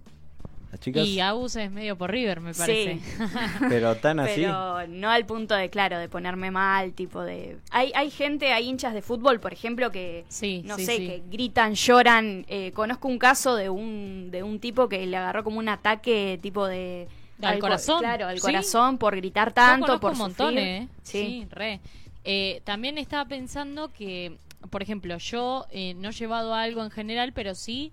Las 0.71 0.79
chicas, 0.81 1.05
Y 1.07 1.19
Agus 1.21 1.55
es 1.55 1.71
medio 1.71 1.97
por 1.97 2.11
River, 2.11 2.41
me 2.41 2.53
parece. 2.53 2.99
Sí. 2.99 3.23
pero 3.69 3.95
tan 3.95 4.19
así. 4.19 4.41
Pero 4.41 4.87
no 4.87 5.09
al 5.09 5.25
punto 5.25 5.55
de, 5.55 5.69
claro, 5.69 5.97
de 5.99 6.09
ponerme 6.09 6.51
mal, 6.51 6.93
tipo 6.93 7.21
de... 7.21 7.57
Hay, 7.71 7.91
hay 7.95 8.09
gente, 8.09 8.51
hay 8.51 8.67
hinchas 8.67 8.93
de 8.93 9.01
fútbol, 9.01 9.39
por 9.39 9.53
ejemplo, 9.53 9.91
que, 9.91 10.25
Sí, 10.27 10.63
no 10.65 10.75
sí, 10.75 10.85
sé, 10.85 10.97
sí. 10.97 11.07
que 11.07 11.23
gritan, 11.29 11.75
lloran. 11.75 12.45
Eh, 12.49 12.71
conozco 12.73 13.07
un 13.07 13.17
caso 13.19 13.55
de 13.55 13.69
un, 13.69 14.29
de 14.31 14.43
un 14.43 14.59
tipo 14.59 14.89
que 14.89 15.05
le 15.05 15.15
agarró 15.15 15.43
como 15.43 15.59
un 15.59 15.69
ataque 15.69 16.39
tipo 16.41 16.65
de... 16.67 17.07
Al 17.41 17.55
co- 17.55 17.61
corazón, 17.61 17.99
Claro, 17.99 18.27
al 18.27 18.37
sí. 18.37 18.41
corazón 18.41 18.97
por 18.97 19.15
gritar 19.15 19.53
tanto, 19.53 19.99
por 19.99 20.13
un 20.13 20.17
montón. 20.17 20.57
¿eh? 20.57 20.87
Sí, 21.03 21.45
re. 21.51 21.79
Eh, 22.23 22.61
también 22.63 22.97
estaba 22.97 23.25
pensando 23.25 23.91
que, 23.93 24.37
por 24.71 24.81
ejemplo, 24.81 25.17
yo 25.17 25.65
eh, 25.69 25.93
no 25.95 26.09
he 26.09 26.11
llevado 26.13 26.53
algo 26.55 26.83
en 26.83 26.91
general, 26.91 27.33
pero 27.33 27.53
sí 27.55 27.91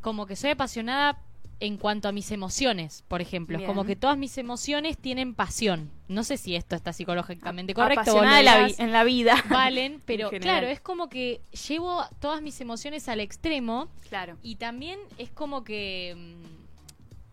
como 0.00 0.26
que 0.26 0.36
soy 0.36 0.50
apasionada 0.50 1.18
en 1.60 1.76
cuanto 1.76 2.08
a 2.08 2.12
mis 2.12 2.30
emociones, 2.30 3.04
por 3.06 3.20
ejemplo. 3.20 3.58
Es 3.58 3.64
como 3.66 3.84
que 3.84 3.94
todas 3.94 4.16
mis 4.18 4.36
emociones 4.38 4.96
tienen 4.98 5.34
pasión. 5.34 5.90
No 6.08 6.24
sé 6.24 6.36
si 6.38 6.56
esto 6.56 6.74
está 6.74 6.92
psicológicamente 6.92 7.74
correcto. 7.74 8.20
la 8.22 8.66
vi- 8.66 8.74
en 8.78 8.92
la 8.92 9.04
vida. 9.04 9.34
Valen, 9.50 10.02
pero 10.06 10.30
claro, 10.30 10.66
es 10.66 10.80
como 10.80 11.08
que 11.08 11.40
llevo 11.68 12.02
todas 12.18 12.42
mis 12.42 12.60
emociones 12.60 13.08
al 13.08 13.20
extremo 13.20 13.88
Claro. 14.08 14.36
y 14.42 14.56
también 14.56 14.98
es 15.18 15.30
como 15.30 15.62
que 15.62 16.34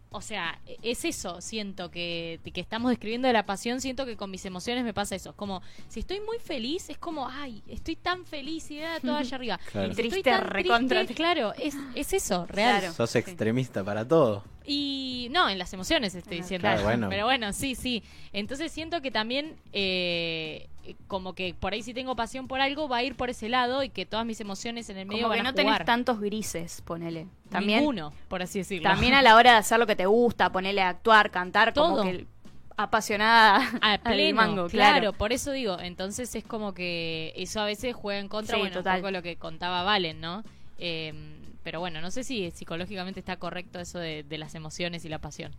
o 0.10 0.22
sea, 0.22 0.60
es 0.82 1.06
eso, 1.06 1.42
siento 1.42 1.92
que, 1.92 2.40
que 2.54 2.62
estamos 2.62 2.90
describiendo 2.90 3.28
de 3.28 3.34
la 3.34 3.46
pasión, 3.46 3.82
siento 3.82 4.06
que 4.06 4.16
con 4.16 4.32
mis 4.32 4.46
emociones 4.46 4.84
me 4.84 4.94
pasa 4.94 5.16
eso. 5.16 5.34
Como, 5.36 5.62
si 5.90 6.00
estoy 6.00 6.22
muy 6.22 6.40
feliz, 6.40 6.90
es 6.90 6.98
como, 6.98 7.28
ay, 7.28 7.62
estoy 7.68 7.96
tan 7.96 8.26
feliz 8.26 8.72
y 8.72 8.80
da 8.80 9.00
todo 9.00 9.16
allá 9.16 9.36
arriba. 9.36 9.60
Claro. 9.72 9.90
Si 9.90 9.96
Triste, 9.96 10.24
tan 10.24 10.46
recontra 10.46 11.00
triste, 11.00 11.16
claro, 11.16 11.54
es, 11.54 11.76
es 11.96 12.14
eso, 12.14 12.46
real. 12.48 12.80
Claro. 12.80 12.94
Sos 12.94 13.16
extremista 13.16 13.84
para 13.84 14.08
todo. 14.08 14.44
Y 14.66 15.30
no, 15.32 15.50
en 15.50 15.58
las 15.58 15.72
emociones 15.74 16.14
estoy 16.14 16.38
diciendo. 16.38 16.68
claro, 16.68 16.84
bueno. 16.84 17.08
Pero 17.10 17.26
bueno, 17.26 17.54
sí, 17.54 17.76
sí. 17.76 18.04
Entonces 18.34 18.72
siento 18.72 19.02
que 19.02 19.12
también, 19.12 19.56
eh, 19.72 20.68
como 21.08 21.34
que 21.34 21.54
por 21.54 21.74
ahí 21.74 21.82
si 21.84 21.94
tengo 21.94 22.16
pasión 22.16 22.48
por 22.48 22.62
algo, 22.62 22.88
va 22.88 22.98
a 22.98 23.04
ir 23.04 23.16
por 23.16 23.30
ese 23.30 23.50
lado 23.50 23.84
y 23.84 23.90
que 23.90 24.06
todas 24.06 24.26
mis 24.26 24.40
emociones 24.40 24.90
en 24.90 24.98
el 24.98 25.06
medio 25.06 25.24
Como 25.24 25.30
van 25.30 25.38
que 25.40 25.44
no 25.44 25.50
a 25.50 25.54
tenés 25.54 25.72
jugar. 25.72 25.86
tantos 25.86 26.20
grises, 26.20 26.82
ponele. 26.82 27.28
También, 27.50 27.80
Ninguno, 27.80 28.14
por 28.28 28.42
así 28.42 28.60
decirlo. 28.60 28.90
también 28.90 29.14
a 29.14 29.22
la 29.22 29.36
hora 29.36 29.52
de 29.54 29.58
hacer 29.58 29.80
lo 29.80 29.88
que 29.88 29.96
te 29.96 30.06
gusta, 30.06 30.52
ponerle 30.52 30.82
a 30.82 30.90
actuar, 30.90 31.32
cantar, 31.32 31.74
Todo. 31.74 31.98
como 31.98 32.04
que 32.12 32.26
apasionada 32.76 33.58
a 33.82 33.94
al 33.94 34.34
mango, 34.34 34.68
claro. 34.68 35.00
claro. 35.00 35.14
por 35.14 35.34
eso 35.34 35.52
digo, 35.52 35.80
entonces 35.80 36.34
es 36.36 36.44
como 36.44 36.74
que 36.74 37.34
eso 37.36 37.60
a 37.60 37.66
veces 37.66 37.96
juega 37.96 38.20
en 38.20 38.28
contra, 38.28 38.56
Sí, 38.56 38.60
bueno, 38.62 38.76
total. 38.76 38.98
un 38.98 39.02
poco 39.02 39.12
lo 39.12 39.22
que 39.24 39.36
contaba 39.38 39.84
Valen, 39.84 40.22
¿no? 40.22 40.44
Eh, 40.78 41.14
pero 41.64 41.80
bueno, 41.80 42.00
no 42.02 42.12
sé 42.12 42.24
si 42.24 42.50
psicológicamente 42.52 43.20
está 43.20 43.38
correcto 43.38 43.80
eso 43.80 44.00
de, 44.00 44.24
de 44.24 44.38
las 44.38 44.56
emociones 44.56 45.04
y 45.06 45.10
la 45.10 45.20
pasión. 45.20 45.54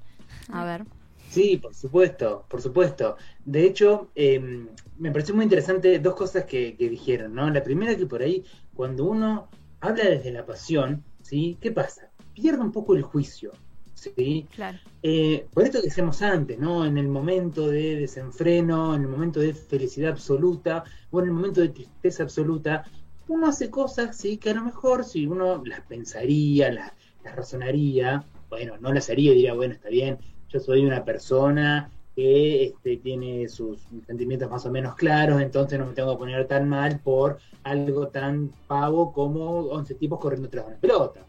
A 0.52 0.64
ver. 0.64 0.85
Sí, 1.28 1.58
por 1.58 1.75
supuesto, 1.75 2.47
por 2.49 2.62
supuesto. 2.62 3.16
De 3.44 3.64
hecho, 3.66 4.11
eh, 4.14 4.66
me 4.99 5.12
pareció 5.12 5.35
muy 5.35 5.44
interesante 5.44 5.99
dos 5.99 6.14
cosas 6.14 6.44
que, 6.44 6.76
que 6.76 6.88
dijeron, 6.88 7.35
¿no? 7.35 7.50
La 7.50 7.62
primera 7.62 7.97
que 7.97 8.06
por 8.06 8.23
ahí, 8.23 8.44
cuando 8.75 9.04
uno 9.04 9.49
habla 9.80 10.04
desde 10.04 10.32
la 10.32 10.47
pasión, 10.47 11.04
¿sí? 11.23 11.58
¿Qué 11.61 11.70
pasa? 11.70 12.11
Pierde 12.35 12.61
un 12.61 12.73
poco 12.73 12.97
el 12.97 13.02
juicio, 13.02 13.52
¿sí? 13.94 14.47
Claro. 14.54 14.78
Eh, 15.02 15.47
por 15.52 15.64
esto 15.64 15.80
que 15.80 15.88
decíamos 15.88 16.23
antes, 16.23 16.58
¿no? 16.58 16.85
En 16.85 16.97
el 16.99 17.08
momento 17.08 17.68
de 17.68 17.97
desenfreno, 17.97 18.94
en 18.94 19.02
el 19.02 19.08
momento 19.08 19.40
de 19.40 19.54
felicidad 19.54 20.12
absoluta, 20.12 20.85
o 21.11 21.20
en 21.20 21.26
el 21.26 21.32
momento 21.32 21.61
de 21.61 21.68
tristeza 21.68 22.23
absoluta, 22.23 22.85
uno 23.28 23.49
hace 23.49 23.70
cosas, 23.70 24.16
sí, 24.16 24.38
que 24.38 24.50
a 24.50 24.54
lo 24.54 24.64
mejor 24.64 25.04
si 25.04 25.26
uno 25.26 25.62
las 25.64 25.82
pensaría, 25.82 26.73
las, 26.73 26.92
las 27.23 27.37
razonaría, 27.37 28.25
bueno, 28.49 28.78
no 28.78 28.92
las 28.92 29.11
haría 29.11 29.32
y 29.32 29.35
diría, 29.35 29.54
bueno, 29.54 29.75
está 29.75 29.90
bien, 29.90 30.18
yo 30.49 30.61
soy 30.61 30.85
una 30.85 31.05
persona 31.05 31.90
que 32.14 32.64
este, 32.64 32.97
tiene 32.97 33.49
sus 33.49 33.81
sentimientos 34.07 34.50
más 34.50 34.67
o 34.67 34.71
menos 34.71 34.97
claros, 34.97 35.40
entonces 35.40 35.78
no 35.78 35.87
me 35.87 35.93
tengo 35.93 36.12
que 36.12 36.19
poner 36.19 36.49
tan 36.49 36.69
mal 36.69 36.99
por 36.99 37.38
algo 37.62 38.09
tan 38.09 38.50
pavo 38.67 39.12
como 39.12 39.61
11 39.69 39.95
tipos 39.95 40.19
corriendo 40.19 40.49
tras 40.49 40.67
una 40.67 40.76
pelota. 40.76 41.21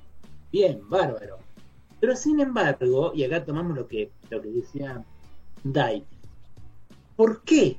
Bien, 0.52 0.82
bárbaro. 0.90 1.38
Pero 2.00 2.16
sin 2.16 2.40
embargo, 2.40 3.12
y 3.14 3.24
acá 3.24 3.46
tomamos 3.46 3.78
lo 3.78 3.88
que, 3.88 4.12
lo 4.30 4.42
que 4.42 4.50
decía 4.50 5.04
Dai, 5.64 6.04
¿por 7.16 7.44
qué 7.44 7.78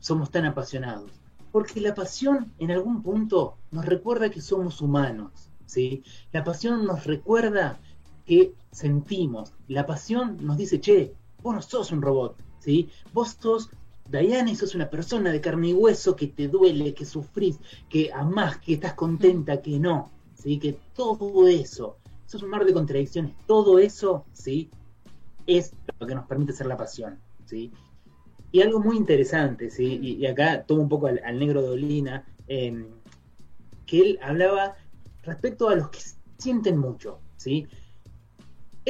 somos 0.00 0.30
tan 0.30 0.44
apasionados? 0.44 1.10
Porque 1.50 1.80
la 1.80 1.94
pasión 1.94 2.52
en 2.58 2.70
algún 2.70 3.02
punto 3.02 3.56
nos 3.70 3.86
recuerda 3.86 4.30
que 4.30 4.42
somos 4.42 4.80
humanos, 4.80 5.50
¿sí? 5.66 6.04
La 6.32 6.44
pasión 6.44 6.84
nos 6.84 7.04
recuerda 7.04 7.80
que 8.28 8.52
sentimos. 8.70 9.54
La 9.68 9.86
pasión 9.86 10.36
nos 10.42 10.58
dice, 10.58 10.80
che, 10.80 11.14
vos 11.42 11.54
no 11.54 11.62
sos 11.62 11.90
un 11.90 12.02
robot, 12.02 12.36
¿sí? 12.60 12.90
Vos 13.14 13.38
sos 13.40 13.70
Diane, 14.10 14.54
sos 14.54 14.74
una 14.74 14.88
persona 14.90 15.32
de 15.32 15.40
carne 15.40 15.68
y 15.68 15.72
hueso 15.72 16.14
que 16.14 16.28
te 16.28 16.46
duele, 16.46 16.94
que 16.94 17.06
sufrís, 17.06 17.58
que 17.88 18.12
amás, 18.12 18.58
que 18.58 18.74
estás 18.74 18.92
contenta, 18.94 19.62
que 19.62 19.78
no, 19.78 20.10
¿sí? 20.34 20.58
Que 20.58 20.78
todo 20.94 21.48
eso, 21.48 21.96
sos 22.26 22.42
un 22.42 22.50
mar 22.50 22.66
de 22.66 22.74
contradicciones, 22.74 23.32
todo 23.46 23.78
eso, 23.78 24.26
¿sí? 24.34 24.70
Es 25.46 25.72
lo 25.98 26.06
que 26.06 26.14
nos 26.14 26.26
permite 26.26 26.52
ser 26.52 26.66
la 26.66 26.76
pasión, 26.76 27.18
¿sí? 27.46 27.72
Y 28.52 28.60
algo 28.60 28.80
muy 28.80 28.98
interesante, 28.98 29.70
¿sí? 29.70 29.98
Y, 30.02 30.16
y 30.16 30.26
acá 30.26 30.64
tomo 30.64 30.82
un 30.82 30.88
poco 30.90 31.06
al, 31.06 31.20
al 31.24 31.38
negro 31.38 31.62
de 31.62 31.70
Olina, 31.70 32.26
eh, 32.46 32.86
que 33.86 34.00
él 34.00 34.18
hablaba 34.22 34.74
respecto 35.22 35.70
a 35.70 35.76
los 35.76 35.88
que 35.88 36.00
sienten 36.36 36.76
mucho, 36.76 37.20
¿sí? 37.38 37.66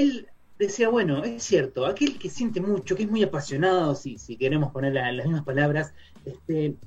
Él 0.01 0.29
decía, 0.59 0.89
bueno, 0.89 1.25
es 1.25 1.43
cierto, 1.45 1.85
aquel 1.87 2.19
que 2.19 2.31
siente 2.31 2.61
mucho, 2.61 2.95
que 2.97 3.03
es 3.05 3.11
muy 3.11 3.23
apasionado, 3.23 3.95
si, 3.95 4.19
si 4.19 4.37
queremos 4.37 4.73
poner 4.73 4.93
la- 4.95 5.11
las 5.13 5.27
mismas 5.27 5.45
palabras, 5.45 5.95
este, 6.25 6.79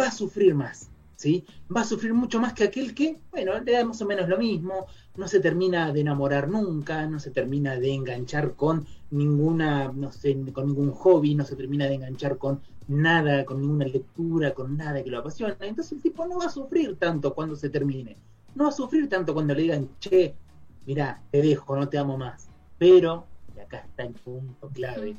va 0.00 0.06
a 0.08 0.10
sufrir 0.10 0.54
más, 0.54 0.90
¿sí? 1.16 1.46
Va 1.74 1.82
a 1.82 1.84
sufrir 1.84 2.14
mucho 2.14 2.40
más 2.40 2.54
que 2.54 2.64
aquel 2.64 2.94
que, 2.94 3.22
bueno, 3.30 3.58
le 3.60 3.72
da 3.72 3.84
más 3.84 4.00
o 4.02 4.06
menos 4.06 4.28
lo 4.28 4.38
mismo, 4.38 4.86
no 5.16 5.28
se 5.28 5.40
termina 5.40 5.92
de 5.92 6.00
enamorar 6.00 6.48
nunca, 6.48 7.06
no 7.06 7.18
se 7.20 7.30
termina 7.32 7.76
de 7.78 7.92
enganchar 7.92 8.56
con 8.56 8.86
ninguna, 9.10 9.92
no 9.92 10.10
sé, 10.12 10.36
con 10.52 10.66
ningún 10.68 10.90
hobby, 10.92 11.34
no 11.34 11.44
se 11.44 11.56
termina 11.56 11.86
de 11.86 11.94
enganchar 11.94 12.38
con 12.38 12.62
nada, 12.86 13.44
con 13.44 13.60
ninguna 13.60 13.84
lectura, 13.86 14.54
con 14.54 14.76
nada 14.76 15.02
que 15.04 15.10
lo 15.10 15.18
apasiona. 15.18 15.56
Entonces 15.60 15.92
el 15.92 16.02
tipo 16.02 16.26
no 16.26 16.38
va 16.38 16.46
a 16.46 16.50
sufrir 16.50 16.96
tanto 16.98 17.34
cuando 17.34 17.56
se 17.56 17.70
termine. 17.70 18.20
No 18.54 18.64
va 18.64 18.70
a 18.70 18.72
sufrir 18.72 19.08
tanto 19.08 19.34
cuando 19.34 19.54
le 19.54 19.62
digan, 19.62 19.96
che, 19.98 20.38
mirá, 20.86 21.24
te 21.30 21.42
dejo, 21.42 21.76
no 21.76 21.88
te 21.88 21.98
amo 21.98 22.16
más. 22.18 22.50
Pero, 22.84 23.26
y 23.56 23.60
acá 23.60 23.78
está 23.78 24.02
el 24.02 24.12
punto 24.12 24.68
clave, 24.68 25.16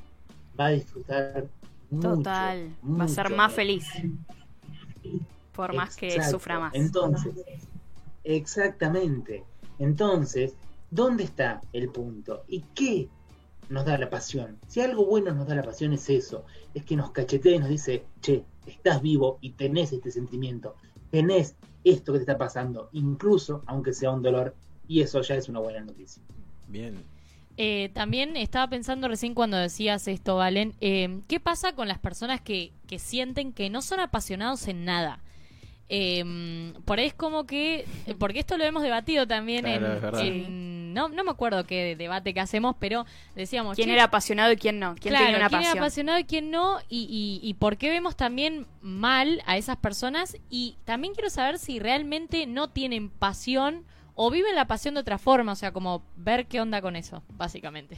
va 0.60 0.68
a 0.68 0.70
disfrutar 0.70 1.48
mucho, 1.90 2.14
Total. 2.14 2.76
Va 2.84 3.06
a 3.06 3.08
ser 3.08 3.36
más 3.36 3.54
feliz. 3.54 3.88
Por 5.52 5.74
más 5.74 5.96
que 5.96 6.22
sufra 6.24 6.60
más. 6.60 6.76
Entonces, 6.76 7.34
exactamente. 8.24 9.44
Entonces, 9.80 10.54
¿dónde 10.92 11.24
está 11.24 11.60
el 11.74 11.90
punto? 11.90 12.44
¿Y 12.48 12.62
qué 12.76 13.10
nos 13.70 13.84
da 13.84 13.98
la 13.98 14.12
pasión? 14.12 14.60
Si 14.68 14.82
algo 14.82 15.04
bueno 15.04 15.34
nos 15.34 15.48
da 15.48 15.56
la 15.56 15.64
pasión 15.64 15.92
es 15.94 16.08
eso, 16.12 16.46
es 16.76 16.86
que 16.86 16.96
nos 16.96 17.10
cachetea 17.12 17.56
y 17.56 17.60
nos 17.60 17.70
dice, 17.70 18.06
che, 18.22 18.46
estás 18.68 19.02
vivo 19.02 19.40
y 19.42 19.54
tenés 19.54 19.92
este 19.92 20.12
sentimiento, 20.12 20.76
tenés 21.10 21.56
esto 21.84 22.14
que 22.14 22.20
te 22.20 22.24
está 22.24 22.38
pasando, 22.38 22.90
incluso 22.92 23.64
aunque 23.66 23.92
sea 23.94 24.12
un 24.12 24.22
dolor, 24.22 24.54
y 24.88 25.02
eso 25.02 25.20
ya 25.22 25.34
es 25.34 25.50
una 25.50 25.62
buena 25.62 25.82
noticia. 25.82 26.22
Bien. 26.68 27.15
Eh, 27.58 27.90
también 27.94 28.36
estaba 28.36 28.68
pensando 28.70 29.08
recién 29.08 29.34
cuando 29.34 29.56
decías 29.58 30.08
esto, 30.08 30.36
Valen, 30.36 30.74
eh, 30.82 31.22
¿qué 31.28 31.40
pasa 31.40 31.74
con 31.74 31.88
las 31.88 32.00
personas 32.00 32.42
que, 32.42 32.74
que 32.88 33.00
sienten 33.00 33.54
que 33.54 33.70
no 33.70 33.82
son 33.82 34.00
apasionados 34.02 34.68
en 34.68 34.84
nada? 34.86 35.20
Eh, 35.88 36.74
por 36.84 37.00
ahí 37.00 37.06
es 37.08 37.14
como 37.14 37.46
que, 37.46 37.86
porque 38.20 38.40
esto 38.40 38.58
lo 38.58 38.64
hemos 38.64 38.84
debatido 38.84 39.28
también 39.28 39.66
Claro, 39.66 40.20
en, 40.20 40.94
no, 40.94 41.10
no 41.10 41.24
me 41.24 41.32
acuerdo 41.32 41.66
qué 41.66 41.96
debate 41.96 42.34
que 42.34 42.40
hacemos, 42.40 42.76
pero 42.80 43.06
decíamos, 43.36 43.76
¿Quién 43.76 43.88
"Che, 43.90 43.94
era 43.94 44.06
apasionado 44.06 44.52
y 44.52 44.58
quién 44.58 44.80
no? 44.80 44.96
¿Quién 44.96 45.12
claro, 45.14 45.26
tenía 45.26 45.38
una 45.40 45.50
quién 45.50 45.62
era 45.62 45.70
pasión? 45.70 45.84
apasionado 45.84 46.20
y 46.20 46.24
quién 46.24 46.52
no, 46.52 46.80
y, 46.90 47.40
y, 47.44 47.48
y 47.48 47.54
por 47.56 47.78
qué 47.78 47.90
vemos 47.90 48.16
también 48.16 48.66
mal 48.82 49.42
a 49.46 49.58
esas 49.58 49.78
personas. 49.78 50.38
Y 50.50 50.76
también 50.86 51.14
quiero 51.14 51.30
saber 51.30 51.60
si 51.60 51.80
realmente 51.80 52.48
no 52.48 52.70
tienen 52.70 53.10
pasión 53.10 53.86
o 54.16 54.32
viven 54.32 54.56
la 54.56 54.68
pasión 54.68 54.96
de 54.96 55.02
otra 55.02 55.18
forma, 55.18 55.52
o 55.52 55.56
sea, 55.56 55.72
como 55.72 56.02
ver 56.16 56.48
qué 56.48 56.62
onda 56.62 56.82
con 56.82 56.96
eso, 56.96 57.22
básicamente. 57.38 57.98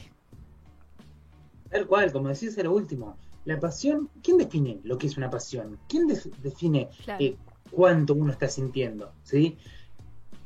Tal 1.70 1.86
cual, 1.86 2.12
como 2.12 2.28
decís, 2.28 2.56
era 2.56 2.68
lo 2.68 2.74
último. 2.74 3.16
La 3.44 3.58
pasión, 3.60 4.10
¿quién 4.22 4.38
define 4.38 4.80
lo 4.84 4.98
que 4.98 5.06
es 5.06 5.16
una 5.16 5.30
pasión? 5.30 5.78
¿Quién 5.88 6.06
def- 6.06 6.26
define 6.42 6.88
Claro. 7.04 7.24
eh, 7.24 7.36
cuánto 7.70 8.14
uno 8.14 8.32
está 8.32 8.48
sintiendo? 8.48 9.12
¿sí? 9.22 9.56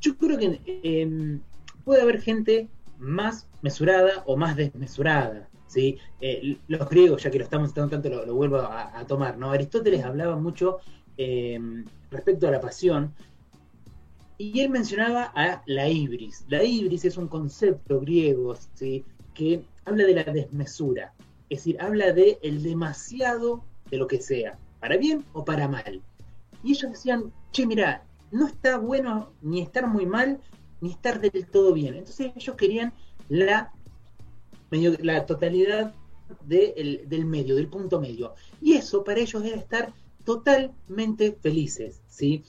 Yo 0.00 0.16
creo 0.16 0.38
que 0.38 0.60
eh, 0.66 1.38
puede 1.84 2.02
haber 2.02 2.20
gente 2.20 2.68
más 2.98 3.46
mesurada 3.62 4.22
o 4.26 4.36
más 4.36 4.56
desmesurada. 4.56 5.48
¿sí? 5.66 5.98
Eh, 6.20 6.56
los 6.68 6.88
griegos, 6.88 7.22
ya 7.22 7.30
que 7.30 7.38
lo 7.38 7.44
estamos 7.44 7.68
citando 7.70 7.90
tanto, 7.90 8.08
lo, 8.08 8.26
lo 8.26 8.34
vuelvo 8.34 8.58
a, 8.58 8.98
a 8.98 9.06
tomar. 9.06 9.38
¿no? 9.38 9.50
Aristóteles 9.52 10.04
hablaba 10.04 10.36
mucho 10.36 10.78
eh, 11.16 11.58
respecto 12.10 12.48
a 12.48 12.50
la 12.50 12.60
pasión 12.60 13.14
y 14.38 14.60
él 14.60 14.70
mencionaba 14.70 15.32
a 15.34 15.62
la 15.66 15.88
ibris. 15.88 16.44
La 16.48 16.62
ibris 16.64 17.04
es 17.04 17.16
un 17.16 17.28
concepto 17.28 18.00
griego 18.00 18.56
¿sí? 18.74 19.04
que 19.34 19.62
habla 19.84 20.04
de 20.04 20.14
la 20.14 20.24
desmesura, 20.24 21.12
es 21.48 21.58
decir, 21.60 21.76
habla 21.80 22.12
de 22.12 22.38
el 22.42 22.62
demasiado 22.62 23.64
de 23.90 23.96
lo 23.98 24.06
que 24.06 24.20
sea, 24.20 24.58
para 24.80 24.96
bien 24.96 25.24
o 25.32 25.44
para 25.44 25.68
mal. 25.68 26.00
Y 26.64 26.72
ellos 26.72 26.92
decían, 26.92 27.32
che, 27.50 27.66
mira, 27.66 28.04
no 28.30 28.46
está 28.46 28.78
bueno 28.78 29.32
ni 29.42 29.60
estar 29.60 29.86
muy 29.86 30.06
mal, 30.06 30.40
ni 30.80 30.90
estar 30.90 31.20
del 31.20 31.46
todo 31.46 31.72
bien. 31.72 31.94
Entonces 31.94 32.32
ellos 32.34 32.56
querían 32.56 32.92
la, 33.28 33.72
medio, 34.70 34.96
la 35.00 35.26
totalidad 35.26 35.94
de 36.46 36.72
el- 36.76 37.08
del 37.08 37.24
medio, 37.26 37.54
del 37.56 37.68
punto 37.68 38.00
medio. 38.00 38.34
Y 38.60 38.74
eso 38.74 39.04
para 39.04 39.20
ellos 39.20 39.44
era 39.44 39.56
estar 39.56 39.92
totalmente 40.24 41.32
felices, 41.40 42.00
¿sí? 42.08 42.42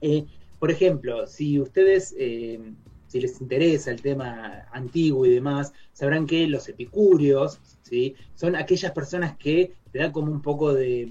Eh, 0.00 0.26
por 0.62 0.70
ejemplo, 0.70 1.26
si 1.26 1.58
ustedes, 1.60 2.14
eh, 2.18 2.60
si 3.06 3.20
les 3.20 3.40
interesa 3.40 3.90
el 3.90 4.00
tema 4.02 4.64
antiguo 4.72 5.26
y 5.26 5.30
demás, 5.34 5.72
sabrán 5.92 6.24
que 6.26 6.46
los 6.46 6.68
epicúreos, 6.68 7.60
¿sí? 7.82 8.14
Son 8.34 8.54
aquellas 8.56 8.92
personas 8.92 9.36
que 9.36 9.76
te 9.90 9.98
dan 9.98 10.12
como 10.12 10.30
un 10.32 10.40
poco 10.42 10.72
de, 10.72 11.08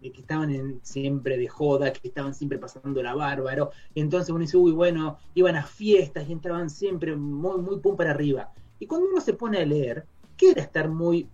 de 0.00 0.12
que 0.12 0.20
estaban 0.22 0.50
en- 0.50 0.80
siempre 0.84 1.36
de 1.38 1.48
joda, 1.48 1.92
que 1.92 2.08
estaban 2.08 2.34
siempre 2.34 2.58
pasando 2.58 3.02
la 3.02 3.14
bárbaro, 3.14 3.70
entonces 3.94 4.30
uno 4.30 4.40
dice, 4.40 4.56
uy, 4.56 4.72
bueno, 4.72 5.18
iban 5.34 5.56
a 5.56 5.64
fiestas 5.66 6.28
y 6.28 6.32
entraban 6.32 6.68
siempre 6.70 7.16
muy, 7.16 7.60
muy 7.62 7.80
pum 7.80 7.96
para 7.96 8.10
arriba. 8.10 8.50
Y 8.78 8.86
cuando 8.86 9.08
uno 9.08 9.20
se 9.20 9.34
pone 9.34 9.58
a 9.58 9.66
leer, 9.66 10.08
¿qué 10.36 10.50
era 10.50 10.62
estar 10.62 10.88
muy 10.90 11.32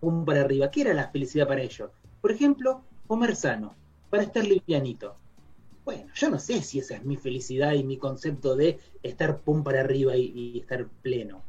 pum 0.00 0.24
para 0.24 0.40
arriba? 0.42 0.70
¿Qué 0.70 0.82
era 0.82 0.94
la 0.94 1.10
felicidad 1.10 1.46
para 1.48 1.62
ellos? 1.62 1.90
Por 2.20 2.32
ejemplo, 2.32 2.86
comer 3.06 3.36
sano, 3.36 3.78
para 4.10 4.22
estar 4.24 4.44
livianito. 4.46 5.19
Bueno, 5.90 6.06
yo 6.14 6.30
no 6.30 6.38
sé 6.38 6.62
si 6.62 6.78
esa 6.78 6.94
es 6.94 7.04
mi 7.04 7.16
felicidad 7.16 7.72
y 7.72 7.82
mi 7.82 7.96
concepto 7.96 8.54
de 8.54 8.78
estar 9.02 9.40
pum 9.40 9.64
para 9.64 9.80
arriba 9.80 10.16
y, 10.16 10.30
y 10.32 10.60
estar 10.60 10.86
pleno. 11.02 11.42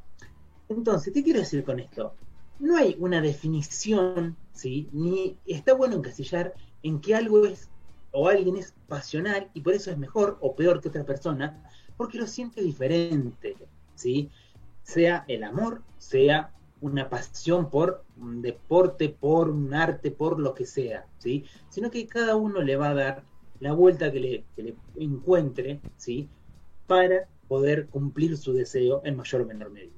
Entonces, 0.67 1.13
¿qué 1.13 1.23
quiero 1.23 1.41
decir 1.41 1.63
con 1.63 1.79
esto? 1.79 2.15
No 2.57 2.75
hay 2.75 2.95
una 2.97 3.21
definición, 3.21 4.35
¿sí? 4.51 4.89
Ni 4.93 5.37
está 5.45 5.75
bueno 5.75 5.97
encasillar 5.97 6.55
en 6.81 7.01
que 7.01 7.13
algo 7.13 7.45
es 7.45 7.69
o 8.13 8.29
alguien 8.29 8.57
es 8.57 8.73
pasional 8.87 9.51
y 9.53 9.61
por 9.61 9.75
eso 9.75 9.91
es 9.91 9.99
mejor 9.99 10.39
o 10.41 10.55
peor 10.55 10.81
que 10.81 10.89
otra 10.89 11.05
persona, 11.05 11.63
porque 11.95 12.17
lo 12.17 12.25
siente 12.25 12.63
diferente, 12.63 13.55
¿sí? 13.93 14.31
Sea 14.81 15.23
el 15.27 15.43
amor, 15.43 15.83
sea 15.99 16.51
una 16.81 17.11
pasión 17.11 17.69
por 17.69 18.03
un 18.17 18.41
deporte, 18.41 19.07
por 19.09 19.51
un 19.51 19.75
arte, 19.75 20.09
por 20.09 20.39
lo 20.39 20.55
que 20.55 20.65
sea, 20.65 21.05
¿sí? 21.19 21.45
Sino 21.69 21.91
que 21.91 22.07
cada 22.07 22.35
uno 22.35 22.63
le 22.63 22.75
va 22.75 22.89
a 22.89 22.95
dar 22.95 23.30
la 23.61 23.71
vuelta 23.71 24.11
que 24.11 24.19
le, 24.19 24.43
que 24.55 24.63
le 24.63 24.75
encuentre, 24.97 25.79
¿sí? 25.95 26.27
Para 26.87 27.27
poder 27.47 27.87
cumplir 27.87 28.35
su 28.37 28.51
deseo 28.53 29.01
en 29.05 29.15
mayor 29.15 29.41
o 29.41 29.45
menor 29.45 29.69
medida. 29.71 29.91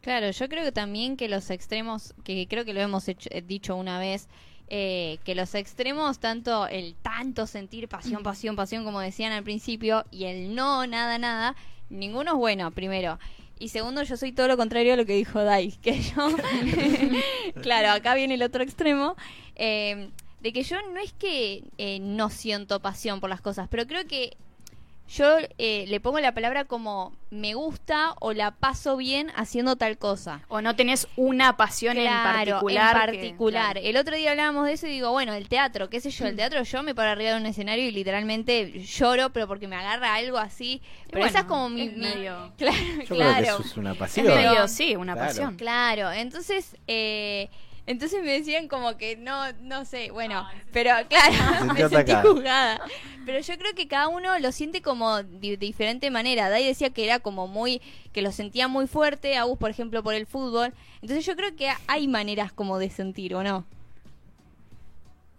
Claro, 0.00 0.30
yo 0.30 0.48
creo 0.48 0.64
que 0.64 0.72
también 0.72 1.16
que 1.16 1.28
los 1.28 1.50
extremos, 1.50 2.14
que 2.24 2.46
creo 2.48 2.64
que 2.64 2.72
lo 2.72 2.80
hemos 2.80 3.06
hecho- 3.08 3.28
eh, 3.32 3.42
dicho 3.42 3.76
una 3.76 3.98
vez, 3.98 4.28
eh, 4.68 5.18
que 5.24 5.34
los 5.34 5.54
extremos, 5.54 6.18
tanto 6.18 6.66
el 6.68 6.94
tanto 7.02 7.46
sentir 7.46 7.88
pasión, 7.88 8.22
pasión, 8.22 8.54
pasión, 8.54 8.84
como 8.84 9.00
decían 9.00 9.32
al 9.32 9.42
principio, 9.42 10.04
y 10.10 10.24
el 10.24 10.54
no, 10.54 10.86
nada, 10.86 11.18
nada, 11.18 11.56
ninguno 11.90 12.32
es 12.32 12.36
bueno, 12.38 12.70
primero. 12.70 13.18
Y 13.58 13.70
segundo, 13.70 14.02
yo 14.04 14.16
soy 14.16 14.30
todo 14.30 14.46
lo 14.46 14.56
contrario 14.56 14.92
a 14.92 14.96
lo 14.96 15.04
que 15.04 15.14
dijo 15.16 15.42
Dai, 15.42 15.72
que 15.82 16.00
yo, 16.00 16.28
claro, 17.62 17.90
acá 17.90 18.14
viene 18.14 18.34
el 18.34 18.42
otro 18.42 18.62
extremo, 18.62 19.16
eh, 19.56 20.10
de 20.40 20.52
que 20.52 20.62
yo 20.62 20.76
no 20.92 21.00
es 21.00 21.12
que 21.12 21.64
eh, 21.78 21.98
no 22.00 22.30
siento 22.30 22.80
pasión 22.80 23.20
por 23.20 23.28
las 23.30 23.40
cosas, 23.40 23.68
pero 23.70 23.86
creo 23.86 24.06
que 24.06 24.36
yo 25.10 25.38
eh, 25.56 25.86
le 25.88 26.00
pongo 26.00 26.20
la 26.20 26.34
palabra 26.34 26.66
como 26.66 27.14
me 27.30 27.54
gusta 27.54 28.12
o 28.20 28.34
la 28.34 28.50
paso 28.50 28.98
bien 28.98 29.32
haciendo 29.36 29.76
tal 29.76 29.96
cosa. 29.96 30.42
O 30.48 30.60
no 30.60 30.76
tenés 30.76 31.08
una 31.16 31.56
pasión 31.56 31.96
en 31.96 32.02
Claro, 32.08 32.34
particular. 32.60 33.08
en 33.08 33.12
que- 33.12 33.16
particular. 33.18 33.72
claro. 33.72 33.88
El 33.88 33.96
otro 33.96 34.16
día 34.16 34.32
hablábamos 34.32 34.66
de 34.66 34.74
eso 34.74 34.86
y 34.86 34.90
digo, 34.90 35.10
bueno, 35.10 35.32
el 35.32 35.48
teatro, 35.48 35.88
qué 35.88 36.02
sé 36.02 36.10
yo, 36.10 36.26
el 36.26 36.36
teatro 36.36 36.62
yo 36.62 36.82
me 36.82 36.94
paro 36.94 37.12
arriba 37.12 37.30
de 37.30 37.36
un 37.40 37.46
escenario 37.46 37.86
y 37.86 37.90
literalmente 37.90 38.84
lloro, 38.84 39.30
pero 39.30 39.48
porque 39.48 39.66
me 39.66 39.76
agarra 39.76 40.14
algo 40.14 40.36
así. 40.36 40.82
Pero 41.10 41.24
esa 41.24 41.38
es 41.38 41.44
como 41.46 41.70
mi... 41.70 41.82
es 41.86 41.92
mi- 41.96 42.00
medio- 42.04 42.52
Claro, 42.58 42.76
Yo 42.76 42.94
creo 42.94 43.06
que 43.08 43.14
claro. 43.14 43.44
eso 43.46 43.62
es 43.62 43.76
una 43.78 43.94
pasión. 43.94 44.26
Es 44.28 44.34
medio, 44.34 44.68
sí, 44.68 44.94
una 44.94 45.14
Claro. 45.14 45.28
pasión. 45.28 45.56
Claro, 45.56 46.12
entonces, 46.12 46.76
eh, 46.86 47.48
entonces 47.88 48.22
me 48.22 48.32
decían 48.32 48.68
como 48.68 48.96
que 48.96 49.16
no, 49.16 49.52
no 49.62 49.84
sé, 49.84 50.10
bueno, 50.12 50.46
pero 50.72 50.90
claro, 51.08 51.72
Me 51.74 51.88
sentí 51.88 52.12
juzgada. 52.22 52.80
Pero 53.26 53.40
yo 53.40 53.58
creo 53.58 53.74
que 53.74 53.88
cada 53.88 54.08
uno 54.08 54.38
lo 54.38 54.52
siente 54.52 54.80
como 54.80 55.22
de 55.22 55.56
diferente 55.56 56.10
manera. 56.10 56.48
Dai 56.48 56.64
decía 56.64 56.90
que 56.90 57.04
era 57.04 57.18
como 57.18 57.46
muy, 57.48 57.82
que 58.12 58.22
lo 58.22 58.30
sentía 58.32 58.68
muy 58.68 58.86
fuerte, 58.86 59.36
Agus, 59.36 59.58
por 59.58 59.70
ejemplo, 59.70 60.02
por 60.02 60.14
el 60.14 60.26
fútbol. 60.26 60.72
Entonces 61.02 61.26
yo 61.26 61.34
creo 61.36 61.56
que 61.56 61.68
hay 61.88 62.08
maneras 62.08 62.52
como 62.52 62.78
de 62.78 62.90
sentir, 62.90 63.34
¿o 63.34 63.42
no? 63.42 63.66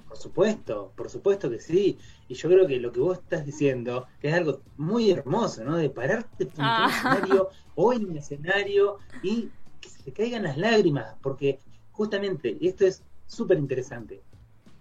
Por 0.07 0.17
supuesto, 0.17 0.91
por 0.95 1.09
supuesto 1.09 1.49
que 1.49 1.59
sí. 1.59 1.97
Y 2.27 2.33
yo 2.33 2.49
creo 2.49 2.67
que 2.67 2.79
lo 2.79 2.91
que 2.91 2.99
vos 2.99 3.19
estás 3.19 3.45
diciendo 3.45 4.07
es 4.21 4.33
algo 4.33 4.61
muy 4.77 5.11
hermoso, 5.11 5.63
¿no? 5.63 5.77
De 5.77 5.89
pararte 5.89 6.45
frente 6.47 6.61
a 6.61 6.63
un 6.63 6.69
Ah. 6.69 6.89
escenario 6.89 7.49
o 7.75 7.93
en 7.93 8.05
un 8.09 8.17
escenario 8.17 8.97
y 9.23 9.49
que 9.81 9.89
se 9.89 10.01
te 10.03 10.11
caigan 10.11 10.43
las 10.43 10.57
lágrimas, 10.57 11.15
porque 11.21 11.59
justamente 11.99 12.57
esto 12.61 12.85
es 12.85 13.03
súper 13.27 13.57
interesante. 13.57 14.21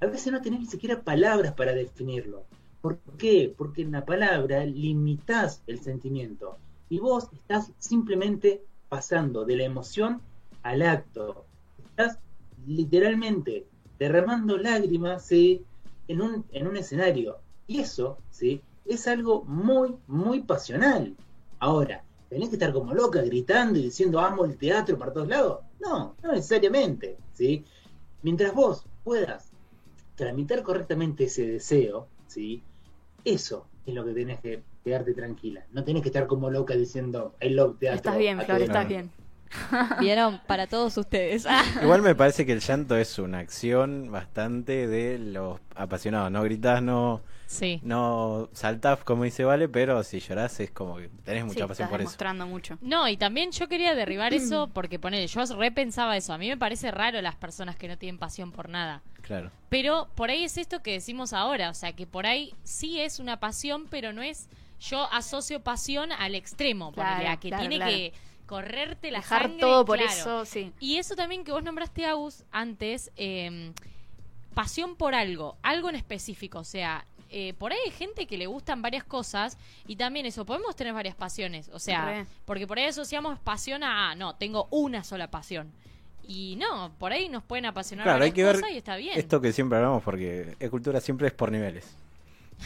A 0.00 0.06
veces 0.06 0.32
no 0.32 0.40
tenés 0.40 0.60
ni 0.60 0.66
siquiera 0.66 1.02
palabras 1.02 1.52
para 1.52 1.72
definirlo. 1.72 2.44
¿Por 2.80 3.00
qué? 3.18 3.52
Porque 3.58 3.82
en 3.82 3.90
la 3.90 4.04
palabra 4.04 4.64
limitas 4.64 5.60
el 5.66 5.80
sentimiento 5.80 6.58
y 6.88 7.00
vos 7.00 7.28
estás 7.32 7.72
simplemente 7.78 8.62
pasando 8.88 9.44
de 9.44 9.56
la 9.56 9.64
emoción 9.64 10.20
al 10.62 10.82
acto. 10.82 11.44
Estás 11.90 12.20
literalmente 12.68 13.66
derramando 13.98 14.56
lágrimas 14.56 15.24
¿sí? 15.24 15.64
en, 16.06 16.22
un, 16.22 16.44
en 16.52 16.68
un 16.68 16.76
escenario. 16.76 17.38
Y 17.66 17.80
eso 17.80 18.18
¿sí? 18.30 18.62
es 18.84 19.08
algo 19.08 19.42
muy, 19.42 19.96
muy 20.06 20.42
pasional. 20.42 21.16
Ahora, 21.58 22.04
¿tenés 22.28 22.50
que 22.50 22.54
estar 22.54 22.72
como 22.72 22.94
loca 22.94 23.22
gritando 23.22 23.76
y 23.76 23.82
diciendo 23.82 24.20
amo 24.20 24.44
el 24.44 24.56
teatro 24.56 24.96
para 24.96 25.12
todos 25.12 25.26
lados? 25.26 25.67
No, 25.80 26.16
no 26.22 26.32
necesariamente. 26.32 27.16
¿sí? 27.34 27.64
Mientras 28.22 28.54
vos 28.54 28.86
puedas 29.04 29.50
tramitar 30.16 30.62
correctamente 30.62 31.24
ese 31.24 31.46
deseo, 31.46 32.08
¿sí? 32.26 32.62
eso 33.24 33.66
es 33.86 33.94
lo 33.94 34.04
que 34.04 34.12
tenés 34.12 34.40
que 34.40 34.62
quedarte 34.84 35.14
tranquila. 35.14 35.64
No 35.72 35.84
tenés 35.84 36.02
que 36.02 36.08
estar 36.08 36.26
como 36.26 36.50
loca 36.50 36.74
diciendo 36.74 37.34
I 37.40 37.50
love 37.50 37.78
teatro. 37.78 37.96
Estás 37.96 38.18
bien, 38.18 38.40
Flor, 38.40 38.62
estás 38.62 38.88
bien. 38.88 39.10
Vieron 40.00 40.40
para 40.46 40.66
todos 40.66 40.96
ustedes. 40.96 41.46
Igual 41.82 42.02
me 42.02 42.14
parece 42.14 42.44
que 42.44 42.52
el 42.52 42.60
llanto 42.60 42.96
es 42.96 43.18
una 43.18 43.38
acción 43.38 44.10
bastante 44.10 44.86
de 44.86 45.18
los 45.18 45.60
apasionados. 45.74 46.30
No 46.30 46.42
gritas, 46.42 46.82
no, 46.82 47.22
Sí. 47.50 47.80
no 47.82 48.50
saltás 48.52 49.02
como 49.04 49.24
dice 49.24 49.42
Vale, 49.42 49.70
pero 49.70 50.02
si 50.04 50.20
llorás 50.20 50.60
es 50.60 50.70
como 50.70 50.96
que 50.96 51.08
tenés 51.24 51.46
mucha 51.46 51.60
Sí, 51.62 51.66
pasión 51.66 51.86
estás 51.86 51.88
por 52.16 52.34
eso. 52.34 52.46
mucho. 52.46 52.76
No, 52.82 53.08
y 53.08 53.16
también 53.16 53.52
yo 53.52 53.68
quería 53.68 53.94
derribar 53.94 54.34
eso 54.34 54.68
porque 54.74 54.98
ponele, 54.98 55.26
yo 55.26 55.44
repensaba 55.56 56.14
eso. 56.18 56.34
A 56.34 56.38
mí 56.38 56.46
me 56.46 56.58
parece 56.58 56.90
raro 56.90 57.22
las 57.22 57.36
personas 57.36 57.74
que 57.76 57.88
no 57.88 57.96
tienen 57.96 58.18
pasión 58.18 58.52
por 58.52 58.68
nada. 58.68 59.02
Claro. 59.22 59.50
Pero 59.70 60.08
por 60.14 60.28
ahí 60.28 60.44
es 60.44 60.58
esto 60.58 60.82
que 60.82 60.92
decimos 60.92 61.32
ahora, 61.32 61.70
o 61.70 61.74
sea, 61.74 61.92
que 61.94 62.06
por 62.06 62.26
ahí 62.26 62.52
sí 62.64 63.00
es 63.00 63.18
una 63.18 63.40
pasión, 63.40 63.86
pero 63.88 64.12
no 64.12 64.20
es 64.20 64.50
yo 64.78 65.10
asocio 65.10 65.60
pasión 65.60 66.12
al 66.12 66.34
extremo, 66.34 66.92
Claro, 66.92 67.14
ponele, 67.16 67.30
a 67.30 67.36
que 67.38 67.48
claro, 67.48 67.60
tiene 67.62 67.76
claro. 67.76 67.92
que 67.92 68.12
correrte 68.44 69.10
la 69.10 69.20
Dejar 69.20 69.42
sangre, 69.44 69.60
todo 69.60 69.84
por 69.86 69.96
claro. 69.96 70.12
eso, 70.12 70.44
sí. 70.44 70.72
Y 70.80 70.96
eso 70.98 71.16
también 71.16 71.44
que 71.44 71.52
vos 71.52 71.62
nombraste, 71.64 72.04
Agus, 72.04 72.44
antes, 72.52 73.10
eh, 73.16 73.72
pasión 74.54 74.96
por 74.96 75.14
algo, 75.14 75.56
algo 75.62 75.88
en 75.88 75.96
específico. 75.96 76.58
O 76.58 76.64
sea, 76.64 77.06
eh, 77.30 77.54
por 77.58 77.72
ahí 77.72 77.78
hay 77.84 77.90
gente 77.90 78.26
que 78.26 78.38
le 78.38 78.46
gustan 78.46 78.82
varias 78.82 79.04
cosas 79.04 79.58
y 79.86 79.96
también 79.96 80.26
eso, 80.26 80.44
podemos 80.44 80.74
tener 80.76 80.94
varias 80.94 81.14
pasiones. 81.14 81.70
O 81.72 81.78
sea, 81.78 82.04
Re. 82.04 82.26
porque 82.44 82.66
por 82.66 82.78
ahí 82.78 82.86
asociamos 82.86 83.38
pasión 83.38 83.82
a, 83.82 84.10
ah, 84.10 84.14
no, 84.14 84.34
tengo 84.36 84.66
una 84.70 85.04
sola 85.04 85.30
pasión. 85.30 85.70
Y 86.26 86.56
no, 86.56 86.92
por 86.98 87.12
ahí 87.12 87.28
nos 87.30 87.42
pueden 87.42 87.64
apasionar 87.66 88.04
Claro, 88.04 88.24
hay 88.24 88.32
que 88.32 88.44
ver 88.44 88.56
cosas 88.56 88.70
y 88.72 88.76
está 88.76 88.96
bien. 88.96 89.18
esto 89.18 89.40
que 89.40 89.52
siempre 89.52 89.78
hablamos 89.78 90.02
porque 90.02 90.56
es 90.60 90.70
cultura 90.70 91.00
siempre 91.00 91.26
es 91.28 91.32
por 91.32 91.50
niveles. 91.50 91.86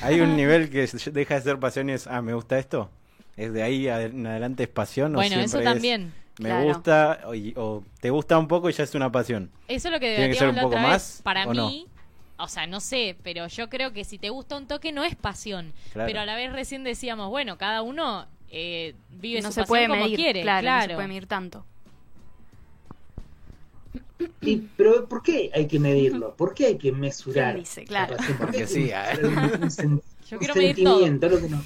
Hay 0.01 0.21
un 0.21 0.37
nivel 0.37 0.71
que 0.71 0.87
deja 1.13 1.35
de 1.35 1.41
ser 1.43 1.59
pasión 1.61 1.89
y 1.91 1.93
es, 1.93 2.07
ah, 2.07 2.23
me 2.23 2.35
gusta 2.35 2.59
esto. 2.59 2.91
Es 3.37 3.53
de 3.53 3.63
ahí 3.63 3.89
en 3.89 4.27
adelante 4.27 4.65
es 4.65 4.69
pasión. 4.69 5.15
o 5.15 5.19
bueno, 5.19 5.37
eso 5.37 5.49
siempre 5.49 5.61
es, 5.61 5.75
también. 5.75 6.13
me 6.39 6.49
Claro. 6.49 6.65
gusta 6.65 7.21
o, 7.27 7.61
o 7.61 7.85
te 8.01 8.11
gusta 8.11 8.39
un 8.39 8.49
poco 8.49 8.69
y 8.69 8.73
ya 8.73 8.85
es 8.85 8.95
una 8.95 9.13
pasión. 9.13 9.51
Eso 9.69 9.89
es 9.89 9.93
lo 9.95 10.01
que 10.01 10.17
¿Tiene 10.17 10.31
que 10.31 10.39
ser 10.39 10.49
un 10.49 10.57
la 10.57 10.63
poco 10.63 10.75
otra 10.77 10.89
más. 10.89 11.21
Para 11.23 11.47
o 11.47 11.55
no? 11.55 11.71
O 12.39 12.49
sea, 12.49 12.67
no 12.67 12.81
sé, 12.81 13.17
pero 13.23 13.47
yo 13.49 13.69
creo 13.69 13.93
que 13.93 14.05
si 14.05 14.19
te 14.19 14.31
gusta 14.31 14.57
un 14.57 14.67
toque 14.67 14.93
no 14.93 15.05
es 15.05 15.15
pasión. 15.17 15.73
Claro. 15.93 16.07
Pero 16.09 16.21
a 16.21 16.27
la 16.27 16.37
vez 16.37 16.53
recién 16.53 16.85
decíamos, 16.85 17.29
bueno, 17.31 17.59
cada 17.59 17.83
uno 17.83 18.27
eh, 18.51 18.95
vive 19.11 19.41
no 19.43 19.49
su 19.49 19.55
se 19.55 19.61
pasión 19.63 19.69
puede 19.69 19.89
como 19.89 20.03
medir, 20.05 20.17
quiere. 20.17 20.43
claro, 20.43 20.63
Claro, 20.63 20.83
no 20.85 20.89
se 20.91 20.95
puede 20.97 21.09
medir 21.09 21.27
tanto. 21.27 21.65
Y, 24.41 24.57
pero 24.77 25.09
¿por 25.09 25.23
qué 25.23 25.51
hay 25.55 25.67
que 25.67 25.79
medirlo? 25.81 26.37
¿Por 26.37 26.55
qué 26.55 26.67
hay 26.67 26.79
que 26.79 26.93
mesurar? 26.93 27.53
¿Quién 27.55 27.65
dice? 27.65 27.81
la 27.83 27.87
Claro. 27.87 28.17
pasión? 28.17 28.37
¿Por 28.39 28.47
Porque 28.47 28.67
sí, 28.67 28.91
¿eh? 28.91 29.19
un, 29.25 29.29
un 29.63 29.71
sen- 29.71 30.03
Yo 30.29 30.37
un 30.37 30.39
quiero 30.39 30.55
medir 30.55 30.77
todo. 30.83 30.99
sentimiento, 30.99 31.27
algo 31.27 31.41
que 31.41 31.49
no- 31.49 31.63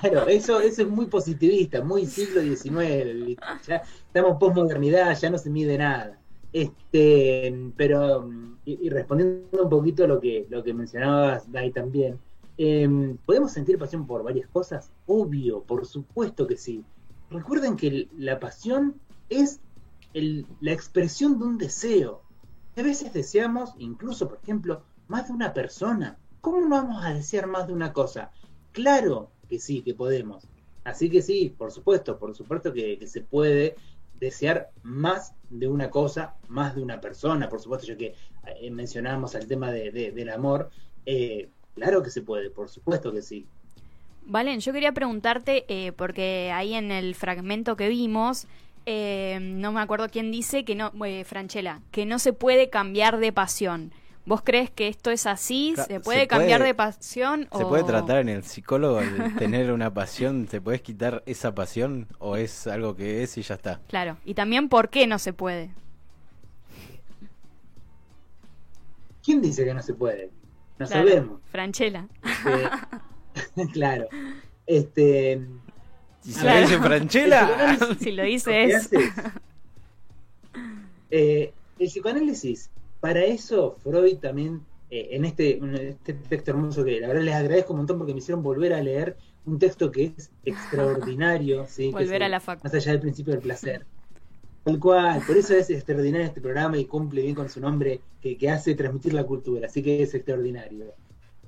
Claro, 0.00 0.28
eso, 0.28 0.60
eso 0.60 0.82
es 0.82 0.88
muy 0.88 1.06
positivista, 1.06 1.82
muy 1.82 2.06
siglo 2.06 2.40
XIX. 2.42 3.36
Ya 3.66 3.82
estamos 4.06 4.38
posmodernidad, 4.38 5.18
ya 5.18 5.30
no 5.30 5.38
se 5.38 5.50
mide 5.50 5.78
nada. 5.78 6.18
Este, 6.58 7.70
pero 7.76 8.28
y, 8.64 8.88
respondiendo 8.88 9.62
un 9.62 9.70
poquito 9.70 10.02
a 10.02 10.08
lo 10.08 10.20
que 10.20 10.44
lo 10.50 10.64
que 10.64 10.74
mencionabas, 10.74 11.50
Dai 11.52 11.70
también, 11.70 12.18
em, 12.56 13.16
podemos 13.18 13.52
sentir 13.52 13.78
pasión 13.78 14.08
por 14.08 14.24
varias 14.24 14.48
cosas, 14.48 14.90
obvio, 15.06 15.62
por 15.62 15.86
supuesto 15.86 16.48
que 16.48 16.56
sí. 16.56 16.84
Recuerden 17.30 17.76
que 17.76 18.08
la 18.18 18.40
pasión 18.40 18.96
es 19.28 19.60
la 20.12 20.72
expresión 20.72 21.38
de 21.38 21.44
un 21.44 21.58
deseo. 21.58 22.22
A 22.76 22.82
veces 22.82 23.12
deseamos, 23.12 23.74
incluso, 23.78 24.28
por 24.28 24.40
ejemplo, 24.42 24.82
más 25.06 25.28
de 25.28 25.34
una 25.34 25.54
persona. 25.54 26.18
¿Cómo 26.40 26.60
no 26.60 26.70
vamos 26.70 27.04
a 27.04 27.14
desear 27.14 27.46
más 27.46 27.68
de 27.68 27.72
una 27.72 27.92
cosa? 27.92 28.32
Claro 28.72 29.30
que 29.48 29.60
sí, 29.60 29.82
que 29.82 29.94
podemos. 29.94 30.48
Así 30.82 31.08
que 31.08 31.22
sí, 31.22 31.54
por 31.56 31.70
supuesto, 31.70 32.18
por 32.18 32.34
supuesto 32.34 32.72
que 32.72 32.98
se 33.06 33.20
puede 33.20 33.76
desear 34.18 34.70
más 34.82 35.34
de 35.50 35.66
una 35.68 35.90
cosa, 35.90 36.34
más 36.48 36.74
de 36.74 36.82
una 36.82 37.00
persona. 37.00 37.48
Por 37.48 37.60
supuesto, 37.60 37.86
ya 37.86 37.96
que 37.96 38.14
eh, 38.60 38.70
mencionábamos 38.70 39.34
el 39.34 39.46
tema 39.46 39.70
de- 39.72 39.90
de- 39.90 40.12
del 40.12 40.30
amor, 40.30 40.70
eh, 41.06 41.48
claro 41.74 42.02
que 42.02 42.10
se 42.10 42.22
puede, 42.22 42.50
por 42.50 42.68
supuesto 42.68 43.12
que 43.12 43.22
sí. 43.22 43.46
Valen, 44.26 44.60
yo 44.60 44.72
quería 44.72 44.92
preguntarte, 44.92 45.64
eh, 45.68 45.92
porque 45.92 46.50
ahí 46.52 46.74
en 46.74 46.90
el 46.90 47.14
fragmento 47.14 47.76
que 47.76 47.88
vimos, 47.88 48.46
no 48.86 49.72
me 49.72 49.80
acuerdo 49.80 50.08
quién 50.08 50.30
dice 50.30 50.64
que 50.64 50.74
no, 50.74 50.92
Franchella, 51.26 51.80
que 51.90 52.06
no 52.06 52.18
se 52.18 52.32
puede 52.32 52.70
cambiar 52.70 53.18
de 53.18 53.32
pasión. 53.32 53.92
¿Vos 54.28 54.42
crees 54.44 54.70
que 54.70 54.88
esto 54.88 55.10
es 55.10 55.24
así? 55.24 55.74
¿Se 55.86 56.00
puede 56.00 56.20
se 56.20 56.26
cambiar 56.28 56.60
puede- 56.60 56.68
de 56.68 56.74
pasión? 56.74 57.48
¿Se 57.56 57.64
o... 57.64 57.68
puede 57.70 57.82
tratar 57.84 58.18
en 58.18 58.28
el 58.28 58.44
psicólogo 58.44 59.00
el 59.00 59.34
tener 59.36 59.72
una 59.72 59.92
pasión? 59.94 60.44
¿Te 60.46 60.60
puedes 60.60 60.82
quitar 60.82 61.22
esa 61.24 61.54
pasión 61.54 62.06
o 62.18 62.36
es 62.36 62.66
algo 62.66 62.94
que 62.94 63.22
es 63.22 63.38
y 63.38 63.42
ya 63.42 63.54
está? 63.54 63.80
Claro, 63.88 64.18
y 64.26 64.34
también 64.34 64.68
por 64.68 64.90
qué 64.90 65.06
no 65.06 65.18
se 65.18 65.32
puede. 65.32 65.70
¿Quién 69.24 69.40
dice 69.42 69.64
que 69.64 69.72
no 69.74 69.82
se 69.82 69.94
puede? 69.94 70.30
No 70.78 70.86
Claro, 70.86 71.08
sabemos. 71.08 71.40
Franchella. 71.50 72.06
Este, 72.24 73.66
claro. 73.72 74.08
Este, 74.66 75.40
Si 76.20 76.32
se 76.32 76.40
Claro. 76.40 76.60
lo 76.60 76.66
dice 76.66 76.78
Franchella, 76.80 77.78
si 77.98 78.12
lo 78.12 78.22
¿qué 78.24 78.28
dice 78.28 78.64
es... 78.64 78.74
haces? 78.76 79.10
Eh, 81.10 81.52
el 81.78 81.86
psicoanálisis, 81.88 82.68
para 83.00 83.24
eso 83.24 83.76
Freud 83.82 84.18
también, 84.18 84.62
eh, 84.90 85.08
en 85.12 85.24
este, 85.24 85.58
en 85.58 85.74
este 85.74 86.14
texto 86.14 86.50
hermoso 86.50 86.84
que 86.84 87.00
la 87.00 87.08
verdad 87.08 87.22
les 87.22 87.34
agradezco 87.34 87.72
un 87.72 87.78
montón 87.78 87.98
porque 87.98 88.12
me 88.12 88.18
hicieron 88.18 88.42
volver 88.42 88.72
a 88.72 88.82
leer 88.82 89.16
un 89.46 89.58
texto 89.58 89.90
que 89.90 90.12
es 90.16 90.30
extraordinario, 90.44 91.66
¿sí? 91.68 91.86
que 91.88 91.92
Volver 91.92 92.22
es, 92.22 92.26
a 92.26 92.28
la 92.28 92.36
eh, 92.38 92.40
facu. 92.40 92.64
Más 92.64 92.74
allá 92.74 92.92
del 92.92 93.00
principio 93.00 93.32
del 93.32 93.42
placer. 93.42 93.86
Tal 94.64 94.78
cual, 94.78 95.22
por 95.26 95.36
eso 95.36 95.54
es 95.54 95.70
extraordinario 95.70 96.26
este 96.26 96.40
programa 96.40 96.76
y 96.76 96.84
cumple 96.84 97.22
bien 97.22 97.34
con 97.34 97.48
su 97.48 97.60
nombre 97.60 98.00
que, 98.20 98.36
que 98.36 98.50
hace 98.50 98.74
transmitir 98.74 99.14
la 99.14 99.24
cultura, 99.24 99.66
así 99.66 99.82
que 99.82 100.02
es 100.02 100.14
extraordinario. 100.14 100.92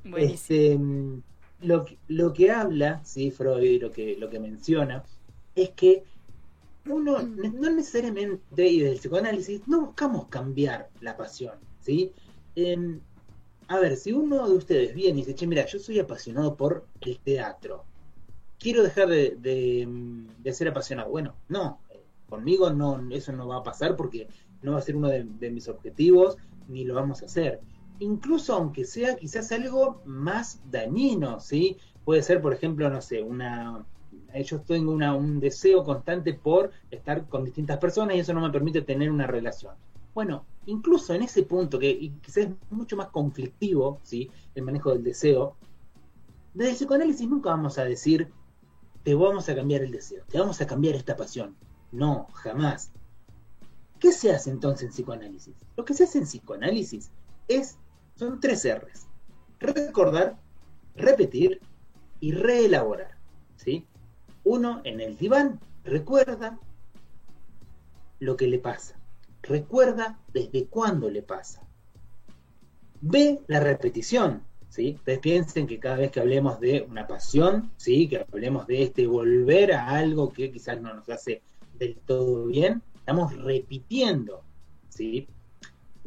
Buenísimo. 0.05 0.35
Este, 0.35 0.79
mm, 0.79 1.23
lo, 1.63 1.85
lo 2.09 2.33
que 2.33 2.51
habla, 2.51 3.05
sí, 3.05 3.31
Freud, 3.31 3.83
lo 3.83 3.93
que, 3.93 4.17
lo 4.17 4.31
que 4.31 4.39
menciona, 4.41 5.05
es 5.55 5.71
que 5.71 6.05
uno 6.87 7.23
no 7.23 7.71
necesariamente, 7.71 8.67
y 8.67 8.81
desde 8.81 8.93
el 8.93 8.99
psicoanálisis, 8.99 9.67
no 9.69 9.81
buscamos 9.87 10.29
cambiar 10.29 10.89
la 11.01 11.17
pasión, 11.17 11.55
¿sí? 11.81 12.13
Em, 12.55 13.01
a 13.69 13.79
ver, 13.79 13.97
si 13.97 14.13
uno 14.13 14.49
de 14.49 14.57
ustedes 14.57 14.95
viene 14.95 15.21
y 15.21 15.23
dice, 15.23 15.35
che, 15.35 15.47
mira, 15.47 15.67
yo 15.67 15.79
soy 15.79 15.99
apasionado 15.99 16.57
por 16.57 16.87
el 17.01 17.19
teatro, 17.21 17.85
quiero 18.59 18.83
dejar 18.83 19.09
de, 19.09 19.37
de, 19.41 19.89
de 20.39 20.53
ser 20.53 20.69
apasionado. 20.69 21.11
Bueno, 21.11 21.35
no, 21.49 21.81
eh, 21.91 22.03
conmigo 22.29 22.71
no, 22.71 23.01
eso 23.11 23.33
no 23.33 23.49
va 23.49 23.59
a 23.59 23.63
pasar 23.63 23.97
porque 23.97 24.29
no 24.63 24.73
va 24.73 24.79
a 24.79 24.83
ser 24.83 24.97
uno 24.97 25.09
de, 25.09 25.25
de 25.25 25.51
mis 25.51 25.69
objetivos, 25.69 26.37
ni 26.69 26.85
lo 26.85 26.95
vamos 26.95 27.23
a 27.23 27.27
hacer. 27.27 27.61
Incluso 28.01 28.55
aunque 28.55 28.85
sea 28.85 29.17
quizás 29.17 29.53
algo 29.53 30.03
más 30.05 30.61
dañino, 30.71 31.41
¿sí? 31.41 31.77
Puede 32.05 32.23
ser, 32.23 32.41
por 32.41 32.53
ejemplo, 32.53 32.89
no 32.91 33.01
sé, 33.01 33.23
una... 33.23 33.85
Yo 34.35 34.61
tengo 34.61 34.93
un 34.93 35.41
deseo 35.41 35.85
constante 35.85 36.35
por 36.35 36.71
estar 36.91 37.27
con 37.29 37.45
distintas 37.45 37.79
personas 37.79 38.17
y 38.17 38.21
eso 38.21 38.33
no 38.33 38.41
me 38.41 38.51
permite 38.51 38.83
tener 38.83 39.11
una 39.11 39.27
relación. 39.27 39.75
Bueno, 40.15 40.45
incluso 40.67 41.15
en 41.15 41.23
ese 41.23 41.43
punto, 41.43 41.79
que 41.79 42.13
quizás 42.21 42.45
es 42.45 42.51
mucho 42.71 42.97
más 42.97 43.09
conflictivo, 43.09 44.01
¿sí? 44.03 44.31
El 44.55 44.65
manejo 44.65 44.91
del 44.91 45.05
deseo, 45.05 45.57
desde 46.55 46.71
el 46.71 46.77
psicoanálisis 46.77 47.29
nunca 47.29 47.51
vamos 47.51 47.79
a 47.79 47.85
decir, 47.85 48.33
te 49.05 49.15
vamos 49.15 49.49
a 49.49 49.55
cambiar 49.55 49.83
el 49.83 49.93
deseo, 49.93 50.25
te 50.29 50.39
vamos 50.39 50.61
a 50.61 50.67
cambiar 50.67 50.95
esta 50.97 51.17
pasión. 51.17 51.57
No, 51.93 52.27
jamás. 52.33 52.93
¿Qué 53.99 54.13
se 54.13 54.33
hace 54.33 54.51
entonces 54.51 54.87
en 54.87 54.93
psicoanálisis? 54.93 55.55
Lo 55.77 55.85
que 55.85 55.95
se 55.95 56.05
hace 56.05 56.19
en 56.19 56.25
psicoanálisis 56.25 57.11
es, 57.49 57.79
son 58.17 58.41
tres 58.41 58.67
R's. 58.67 59.07
Recordar, 59.61 60.39
repetir 60.97 61.61
y 62.19 62.33
reelaborar. 62.33 63.20
Uno 64.45 64.81
en 64.85 65.01
el 65.01 65.17
diván 65.17 65.61
recuerda 65.85 66.59
lo 68.19 68.37
que 68.37 68.47
le 68.47 68.59
pasa. 68.59 68.99
Recuerda 69.43 70.19
desde 70.33 70.67
cuándo 70.67 71.11
le 71.11 71.23
pasa. 71.23 71.67
Ve 73.01 73.41
la 73.47 73.61
repetición. 73.61 74.43
¿sí? 74.69 74.95
Ustedes 74.97 75.19
piensen 75.19 75.67
que 75.67 75.79
cada 75.79 75.97
vez 75.97 76.11
que 76.11 76.21
hablemos 76.21 76.61
de 76.61 76.87
una 76.89 77.07
pasión, 77.07 77.71
¿sí? 77.77 78.09
que 78.09 78.19
hablemos 78.19 78.67
de 78.67 78.83
este 78.85 79.07
volver 79.07 79.73
a 79.73 79.89
algo 79.89 80.33
que 80.33 80.53
quizás 80.53 80.81
no 80.81 80.95
nos 80.95 81.09
hace 81.09 81.43
del 81.79 81.97
todo 81.97 82.47
bien, 82.47 82.83
estamos 82.95 83.35
repitiendo. 83.37 84.43
¿sí? 84.89 85.29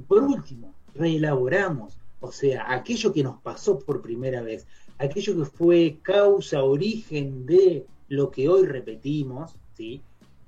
Por 0.07 0.23
último, 0.23 0.73
reelaboramos, 0.95 1.97
o 2.19 2.31
sea, 2.31 2.71
aquello 2.71 3.11
que 3.11 3.23
nos 3.23 3.41
pasó 3.41 3.79
por 3.79 4.01
primera 4.01 4.41
vez, 4.41 4.67
aquello 4.97 5.35
que 5.35 5.45
fue 5.45 5.99
causa, 6.01 6.63
origen 6.63 7.45
de 7.45 7.85
lo 8.07 8.31
que 8.31 8.49
hoy 8.49 8.65
repetimos, 8.65 9.55
¿sí? 9.75 10.01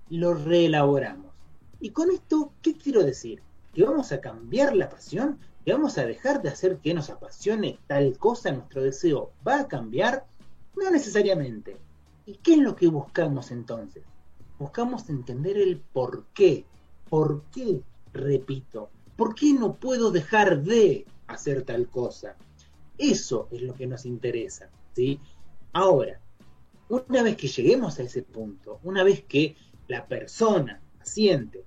lo 0.09 0.33
reelaboramos. 0.33 1.33
Y 1.79 1.89
con 1.89 2.11
esto, 2.11 2.51
¿qué 2.61 2.75
quiero 2.75 3.03
decir? 3.03 3.41
Que 3.73 3.83
vamos 3.83 4.11
a 4.11 4.21
cambiar 4.21 4.75
la 4.75 4.89
pasión, 4.89 5.39
que 5.63 5.73
vamos 5.73 5.97
a 5.97 6.05
dejar 6.05 6.41
de 6.41 6.49
hacer 6.49 6.77
que 6.77 6.93
nos 6.93 7.09
apasione 7.09 7.79
tal 7.87 8.17
cosa, 8.17 8.51
nuestro 8.51 8.83
deseo 8.83 9.31
va 9.45 9.61
a 9.61 9.67
cambiar, 9.67 10.25
no 10.75 10.89
necesariamente. 10.91 11.77
¿Y 12.25 12.35
qué 12.37 12.53
es 12.53 12.59
lo 12.59 12.75
que 12.75 12.87
buscamos 12.87 13.51
entonces? 13.51 14.03
Buscamos 14.57 15.09
entender 15.09 15.57
el 15.57 15.77
por 15.77 16.25
qué. 16.33 16.65
¿Por 17.09 17.43
qué 17.51 17.81
repito? 18.13 18.89
¿Por 19.15 19.35
qué 19.35 19.53
no 19.53 19.75
puedo 19.75 20.11
dejar 20.11 20.63
de 20.63 21.05
hacer 21.27 21.63
tal 21.63 21.87
cosa? 21.87 22.35
Eso 22.97 23.47
es 23.51 23.61
lo 23.61 23.75
que 23.75 23.87
nos 23.87 24.05
interesa, 24.05 24.69
¿sí? 24.93 25.19
Ahora, 25.73 26.19
una 26.89 27.23
vez 27.23 27.37
que 27.37 27.47
lleguemos 27.47 27.99
a 27.99 28.03
ese 28.03 28.21
punto, 28.21 28.79
una 28.83 29.03
vez 29.03 29.23
que 29.23 29.55
la 29.87 30.05
persona 30.07 30.81
paciente 30.99 31.63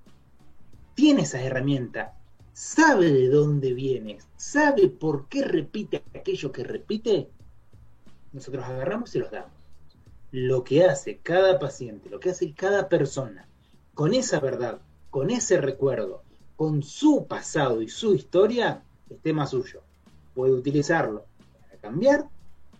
tiene 0.94 1.22
esa 1.22 1.40
herramienta, 1.40 2.16
sabe 2.52 3.12
de 3.12 3.28
dónde 3.28 3.72
viene, 3.72 4.18
sabe 4.36 4.88
por 4.88 5.28
qué 5.28 5.42
repite 5.42 6.02
aquello 6.14 6.50
que 6.50 6.64
repite, 6.64 7.28
nosotros 8.32 8.64
agarramos 8.64 9.14
y 9.14 9.20
los 9.20 9.30
damos. 9.30 9.52
Lo 10.30 10.64
que 10.64 10.84
hace 10.84 11.18
cada 11.18 11.58
paciente, 11.58 12.10
lo 12.10 12.20
que 12.20 12.30
hace 12.30 12.52
cada 12.52 12.88
persona, 12.88 13.46
con 13.94 14.12
esa 14.12 14.40
verdad, 14.40 14.80
con 15.10 15.30
ese 15.30 15.60
recuerdo, 15.60 16.22
con 16.56 16.82
su 16.82 17.26
pasado 17.26 17.80
y 17.80 17.88
su 17.88 18.14
historia, 18.14 18.82
es 19.08 19.20
tema 19.20 19.46
suyo. 19.46 19.82
Puede 20.34 20.52
utilizarlo 20.52 21.24
para 21.60 21.80
cambiar, 21.80 22.28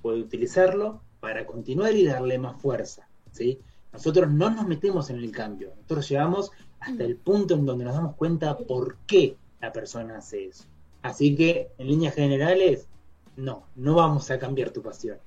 puede 0.03 0.21
utilizarlo 0.21 1.01
para 1.29 1.45
continuar 1.45 1.95
y 1.95 2.07
darle 2.07 2.39
más 2.39 2.59
fuerza. 2.59 3.07
¿sí? 3.33 3.61
Nosotros 3.93 4.31
no 4.31 4.49
nos 4.49 4.67
metemos 4.67 5.11
en 5.11 5.19
el 5.19 5.31
cambio, 5.31 5.73
nosotros 5.77 6.09
llegamos 6.09 6.51
hasta 6.81 7.05
el 7.05 7.17
punto 7.17 7.53
en 7.53 7.67
donde 7.67 7.85
nos 7.85 7.95
damos 7.95 8.17
cuenta 8.17 8.57
por 8.57 8.97
qué 9.07 9.37
la 9.61 9.71
persona 9.71 10.17
hace 10.17 10.47
eso. 10.47 10.65
Así 11.03 11.37
que, 11.37 11.69
en 11.77 11.87
líneas 11.87 12.15
generales, 12.15 12.87
no, 13.37 13.65
no 13.77 13.95
vamos 13.95 14.31
a 14.31 14.39
cambiar 14.39 14.71
tu 14.71 14.81
pasión. 14.81 15.19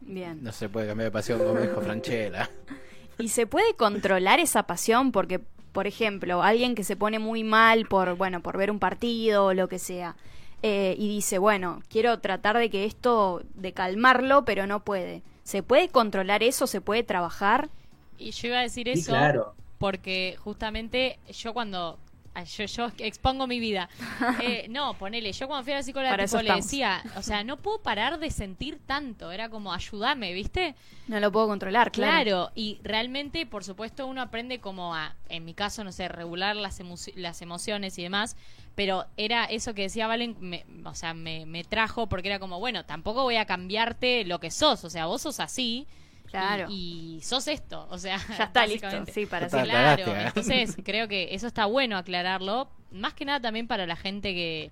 Bien. 0.00 0.42
no 0.42 0.50
se 0.50 0.70
puede 0.70 0.86
cambiar 0.86 1.08
de 1.08 1.12
pasión 1.12 1.38
como 1.40 1.60
dijo 1.60 1.78
Franchella. 1.82 2.48
¿Y 3.18 3.28
se 3.28 3.46
puede 3.46 3.74
controlar 3.74 4.40
esa 4.40 4.62
pasión? 4.62 5.12
Porque, 5.12 5.40
por 5.72 5.86
ejemplo, 5.86 6.42
alguien 6.42 6.74
que 6.74 6.84
se 6.84 6.96
pone 6.96 7.18
muy 7.18 7.44
mal 7.44 7.84
por, 7.84 8.16
bueno, 8.16 8.40
por 8.40 8.56
ver 8.56 8.70
un 8.70 8.78
partido 8.78 9.44
o 9.44 9.52
lo 9.52 9.68
que 9.68 9.78
sea, 9.78 10.16
eh, 10.62 10.94
y 10.98 11.08
dice, 11.08 11.36
bueno, 11.36 11.82
quiero 11.90 12.18
tratar 12.20 12.56
de 12.56 12.70
que 12.70 12.86
esto, 12.86 13.42
de 13.54 13.74
calmarlo, 13.74 14.46
pero 14.46 14.66
no 14.66 14.84
puede. 14.84 15.22
¿Se 15.44 15.62
puede 15.62 15.90
controlar 15.90 16.42
eso? 16.42 16.66
¿Se 16.66 16.80
puede 16.80 17.02
trabajar? 17.02 17.70
Y 18.18 18.30
yo 18.32 18.48
iba 18.48 18.58
a 18.58 18.62
decir 18.62 18.88
Sí, 18.92 19.00
eso 19.00 19.12
claro. 19.12 19.54
porque 19.78 20.36
justamente 20.38 21.18
yo 21.32 21.52
cuando 21.54 21.98
yo, 22.44 22.64
yo 22.64 22.90
expongo 22.98 23.46
mi 23.46 23.58
vida. 23.60 23.88
Eh, 24.42 24.66
no, 24.70 24.94
ponele, 24.94 25.32
yo 25.32 25.46
cuando 25.48 25.64
fui 25.64 25.72
a 25.74 25.76
la 25.76 25.82
psicóloga 25.82 26.16
tipo, 26.16 26.36
le 26.36 26.42
estamos. 26.42 26.64
decía, 26.64 27.02
o 27.16 27.22
sea, 27.22 27.44
no 27.44 27.58
puedo 27.58 27.78
parar 27.82 28.18
de 28.18 28.30
sentir 28.30 28.78
tanto, 28.86 29.30
era 29.32 29.50
como 29.50 29.72
ayúdame, 29.72 30.32
¿viste? 30.32 30.74
No 31.08 31.20
lo 31.20 31.30
puedo 31.30 31.46
controlar, 31.48 31.92
claro. 31.92 32.12
Claro, 32.12 32.50
y 32.54 32.78
realmente, 32.82 33.44
por 33.44 33.64
supuesto, 33.64 34.06
uno 34.06 34.22
aprende 34.22 34.60
como 34.60 34.94
a, 34.94 35.14
en 35.28 35.44
mi 35.44 35.52
caso, 35.52 35.84
no 35.84 35.92
sé, 35.92 36.08
regular 36.08 36.56
las, 36.56 36.80
emo- 36.80 37.12
las 37.16 37.42
emociones 37.42 37.98
y 37.98 38.02
demás, 38.02 38.36
pero 38.74 39.04
era 39.18 39.44
eso 39.44 39.74
que 39.74 39.82
decía 39.82 40.06
Valen, 40.06 40.36
me- 40.40 40.64
o 40.84 40.94
sea, 40.94 41.12
me, 41.12 41.44
me 41.44 41.64
trajo 41.64 42.06
porque 42.08 42.28
era 42.28 42.38
como, 42.38 42.58
bueno, 42.60 42.84
tampoco 42.86 43.22
voy 43.24 43.36
a 43.36 43.44
cambiarte 43.44 44.24
lo 44.24 44.38
que 44.40 44.50
sos, 44.50 44.84
o 44.84 44.90
sea, 44.90 45.04
vos 45.06 45.20
sos 45.22 45.38
así. 45.40 45.86
Claro. 46.30 46.66
Y, 46.70 47.16
y 47.18 47.20
sos 47.22 47.48
esto, 47.48 47.86
o 47.90 47.98
sea, 47.98 48.18
Ya 48.38 48.44
está 48.44 48.66
listo, 48.66 48.88
sí, 49.12 49.26
para. 49.26 49.48
Claro, 49.48 50.04
cagaste, 50.04 50.10
¿eh? 50.10 50.26
entonces 50.26 50.76
creo 50.84 51.08
que 51.08 51.34
eso 51.34 51.46
está 51.46 51.66
bueno 51.66 51.96
aclararlo, 51.96 52.68
más 52.92 53.14
que 53.14 53.24
nada 53.24 53.40
también 53.40 53.66
para 53.66 53.86
la 53.86 53.96
gente 53.96 54.32
que, 54.32 54.70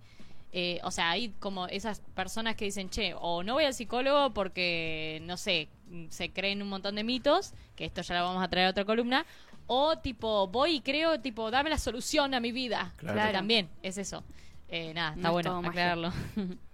eh, 0.53 0.81
o 0.83 0.90
sea, 0.90 1.11
hay 1.11 1.31
como 1.40 1.66
esas 1.66 2.01
personas 2.14 2.55
que 2.55 2.64
dicen, 2.64 2.90
che, 2.90 3.14
o 3.18 3.42
no 3.42 3.55
voy 3.55 3.64
al 3.64 3.75
psicólogo 3.75 4.33
porque, 4.33 5.21
no 5.25 5.37
sé, 5.37 5.68
se 6.11 6.31
creen 6.31 6.62
un 6.62 6.68
montón 6.68 6.94
de 6.94 7.05
mitos, 7.05 7.53
que 7.77 7.85
esto 7.85 8.03
ya 8.03 8.18
lo 8.18 8.25
vamos 8.25 8.42
a 8.42 8.49
traer 8.49 8.68
a 8.68 8.71
otra 8.71 8.85
columna, 8.85 9.27
o 9.66 9.99
tipo, 9.99 10.47
voy 10.49 10.77
y 10.77 10.81
creo, 10.81 11.21
tipo, 11.21 11.51
dame 11.51 11.71
la 11.71 11.79
solución 11.79 12.35
a 12.35 12.40
mi 12.40 12.53
vida. 12.53 12.92
Claro. 12.97 13.33
También, 13.33 13.68
es 13.83 13.99
eso. 13.99 14.25
Eh, 14.68 14.92
nada, 14.94 15.11
está 15.11 15.21
No 15.23 15.29
es 15.29 15.47
bueno 15.47 15.68
aclararlo. 15.68 16.12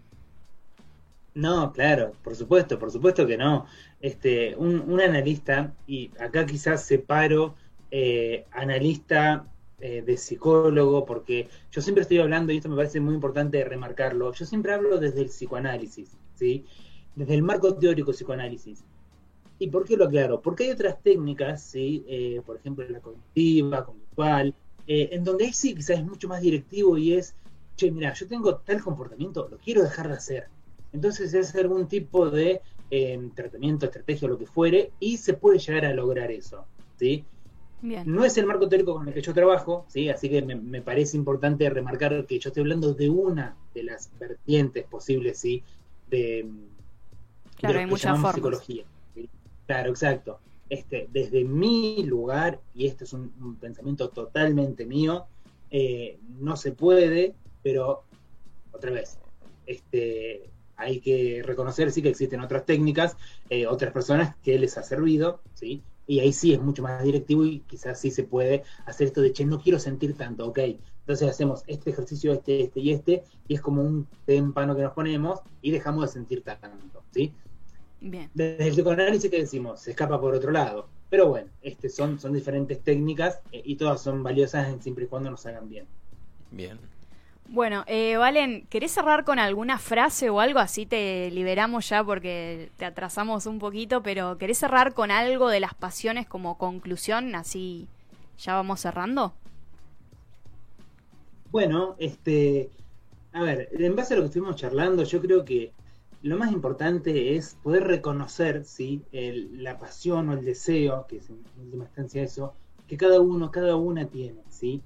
No, 1.35 1.73
claro, 1.73 2.12
por 2.23 2.37
supuesto, 2.37 2.79
por 2.79 2.92
supuesto 2.92 3.27
que 3.27 3.37
no. 3.37 3.66
Este, 4.05 4.55
un, 4.57 4.81
un 4.81 5.01
analista, 5.01 5.73
y 5.87 6.11
acá 6.21 6.45
quizás 6.45 6.85
separo 6.85 7.55
eh, 7.90 8.45
analista 8.51 9.47
eh, 9.81 10.03
de 10.03 10.19
psicólogo, 10.19 11.07
porque 11.07 11.49
yo 11.73 11.81
siempre 11.81 12.03
estoy 12.03 12.19
hablando, 12.19 12.53
y 12.53 12.59
esto 12.59 12.69
me 12.69 12.77
parece 12.77 13.01
muy 13.01 13.14
importante 13.14 13.64
remarcarlo, 13.64 14.31
yo 14.35 14.45
siempre 14.45 14.75
hablo 14.75 14.99
desde 14.99 15.23
el 15.23 15.29
psicoanálisis, 15.29 16.19
¿sí? 16.35 16.67
desde 17.17 17.33
el 17.33 17.43
marco 17.43 17.77
teórico 17.77 18.12
psicoanálisis. 18.12 18.85
¿Y 19.59 19.69
por 19.69 19.87
qué 19.87 19.97
lo 19.97 20.05
aclaro? 20.05 20.43
Porque 20.43 20.64
hay 20.64 20.73
otras 20.73 21.03
técnicas, 21.03 21.62
¿sí? 21.62 22.05
Eh, 22.07 22.43
por 22.45 22.57
ejemplo 22.57 22.87
la 22.87 23.01
cognitiva, 23.01 23.87
conductual, 23.87 24.55
en 24.87 25.25
donde 25.25 25.51
sí 25.55 25.75
quizás 25.75 26.01
es 26.01 26.05
mucho 26.05 26.29
más 26.29 26.43
directivo 26.43 26.99
y 26.99 27.14
es, 27.14 27.35
che, 27.75 27.90
mira, 27.90 28.12
yo 28.12 28.29
tengo 28.29 28.57
tal 28.57 28.83
comportamiento, 28.83 29.49
lo 29.51 29.57
quiero 29.57 29.83
dejar 29.83 30.09
de 30.09 30.14
hacer. 30.14 30.49
Entonces 30.93 31.33
es 31.33 31.55
algún 31.55 31.88
tipo 31.88 32.29
de 32.29 32.61
eh, 32.90 33.31
tratamiento, 33.35 33.87
estrategia 33.87 34.29
lo 34.29 34.38
que 34.38 34.47
fuere, 34.47 34.92
y 35.01 35.16
se 35.16 35.35
puede 35.35 35.59
llegar 35.59 35.85
a 35.85 35.92
lograr 35.94 36.31
eso. 36.31 36.64
¿sí? 36.99 37.25
Bien. 37.83 38.03
No 38.07 38.25
es 38.25 38.37
el 38.38 38.47
marco 38.47 38.68
teórico 38.68 38.94
con 38.94 39.09
el 39.09 39.14
que 39.14 39.23
yo 39.23 39.35
trabajo, 39.35 39.85
¿sí? 39.88 40.09
así 40.09 40.29
que 40.31 40.42
me, 40.42 40.55
me 40.55 40.81
parece 40.81 41.16
importante 41.16 41.68
remarcar 41.70 42.27
que 42.27 42.38
yo 42.38 42.49
estoy 42.49 42.62
hablando 42.62 42.94
de 42.94 43.11
una 43.11 43.57
de 43.75 43.83
las 43.85 44.11
vertientes 44.18 44.85
posibles 44.85 45.38
¿sí? 45.38 45.62
de, 46.11 46.47
Claro, 47.57 47.75
de 47.75 47.81
hay 47.81 47.87
que 47.87 47.90
muchas 47.90 48.12
formas. 48.16 48.35
psicología. 48.35 48.85
¿sí? 49.14 49.29
Claro, 49.66 49.90
exacto. 49.90 50.40
Este, 50.70 51.09
desde 51.12 51.44
mi 51.44 52.03
lugar, 52.05 52.61
y 52.75 52.87
este 52.87 53.05
es 53.05 53.12
un, 53.12 53.33
un 53.40 53.57
pensamiento 53.57 54.09
totalmente 54.09 54.87
mío, 54.87 55.27
eh, 55.70 56.18
no 56.40 56.57
se 56.57 56.73
puede, 56.73 57.35
pero 57.62 58.05
otra 58.73 58.90
vez, 58.90 59.18
este, 59.66 60.51
hay 60.77 61.01
que 61.01 61.43
reconocer 61.45 61.91
sí 61.93 62.03
que 62.03 62.09
existen 62.11 62.41
otras 62.41 62.65
técnicas, 62.67 63.17
eh, 63.49 63.67
otras 63.67 63.93
personas 63.93 64.37
que 64.43 64.59
les 64.59 64.77
ha 64.79 64.83
servido, 64.83 65.43
¿sí? 65.55 65.85
Y 66.07 66.21
ahí 66.21 66.33
sí 66.33 66.53
es 66.53 66.61
mucho 66.61 66.83
más 66.83 67.03
directivo 67.03 67.45
y 67.45 67.61
quizás 67.61 68.01
sí 68.01 68.11
se 68.11 68.25
puede 68.25 68.63
hacer 68.87 69.07
esto 69.09 69.23
de, 69.23 69.33
che, 69.33 69.45
no 69.47 69.61
quiero 69.61 69.79
sentir 69.79 70.17
tanto, 70.17 70.47
ok. 70.47 70.59
Entonces 71.01 71.29
hacemos 71.29 71.63
este 71.67 71.91
ejercicio, 71.91 72.33
este, 72.33 72.63
este 72.63 72.81
y 72.81 72.91
este, 72.93 73.25
y 73.47 73.55
es 73.55 73.61
como 73.61 73.83
un 73.83 74.09
témpano 74.25 74.75
que 74.77 74.83
nos 74.83 74.93
ponemos 74.95 75.41
y 75.61 75.71
dejamos 75.71 76.07
de 76.07 76.13
sentir 76.13 76.43
tanto, 76.45 77.05
¿sí? 77.11 77.35
Bien. 78.01 78.31
Desde 78.35 78.69
el 78.69 78.75
psicoanálisis 78.75 79.31
que 79.31 79.39
decimos, 79.41 79.81
se 79.81 79.93
escapa 79.93 80.21
por 80.21 80.35
otro 80.35 80.51
lado. 80.53 80.91
Pero 81.09 81.29
bueno, 81.29 81.51
este 81.63 81.89
son, 81.89 82.19
son 82.19 82.35
diferentes 82.35 82.83
técnicas 82.83 83.41
eh, 83.51 83.63
y 83.65 83.77
todas 83.77 84.03
son 84.03 84.23
valiosas 84.23 84.69
en- 84.69 84.83
siempre 84.83 85.05
y 85.07 85.09
cuando 85.09 85.31
nos 85.31 85.47
hagan 85.47 85.69
bien. 85.71 85.89
Bien. 86.51 86.79
Bueno, 87.46 87.85
eh, 87.87 88.16
Valen, 88.16 88.66
¿querés 88.68 88.92
cerrar 88.92 89.24
con 89.24 89.38
alguna 89.38 89.78
frase 89.78 90.30
o 90.30 90.40
algo? 90.40 90.59
Así 90.61 90.87
te 90.87 91.30
liberamos 91.30 91.88
ya 91.88 92.02
porque 92.02 92.72
te 92.76 92.85
atrasamos 92.87 93.46
un 93.46 93.59
poquito, 93.59 94.02
pero 94.02 94.38
¿querés 94.38 94.59
cerrar 94.59 94.94
con 94.94 95.11
algo 95.11 95.48
de 95.50 95.61
las 95.61 95.74
pasiones 95.74 96.26
como 96.26 96.57
conclusión? 96.59 97.35
Así 97.35 97.90
ya 98.38 98.54
vamos 98.54 98.80
cerrando. 98.80 99.35
Bueno, 101.50 101.96
este, 101.98 102.72
a 103.33 103.42
ver, 103.42 103.68
en 103.72 103.96
base 103.96 104.14
a 104.14 104.16
lo 104.16 104.22
que 104.22 104.26
estuvimos 104.28 104.57
charlando, 104.57 105.04
yo 105.04 105.20
creo 105.20 105.44
que 105.44 105.74
lo 106.22 106.37
más 106.37 106.52
importante 106.52 107.37
es 107.37 107.57
poder 107.62 107.85
reconocer, 107.85 108.64
¿sí? 108.64 109.07
El- 109.12 109.62
la 109.62 109.78
pasión 109.78 110.28
o 110.30 110.33
el 110.35 110.44
deseo, 110.44 111.07
que 111.09 111.18
es 111.18 111.30
en 111.30 111.46
última 111.57 111.85
instancia 111.85 112.22
eso, 112.22 112.59
que 112.87 112.96
cada 112.96 113.20
uno, 113.20 113.50
cada 113.50 113.76
una 113.76 114.09
tiene, 114.11 114.44
¿sí? 114.50 114.85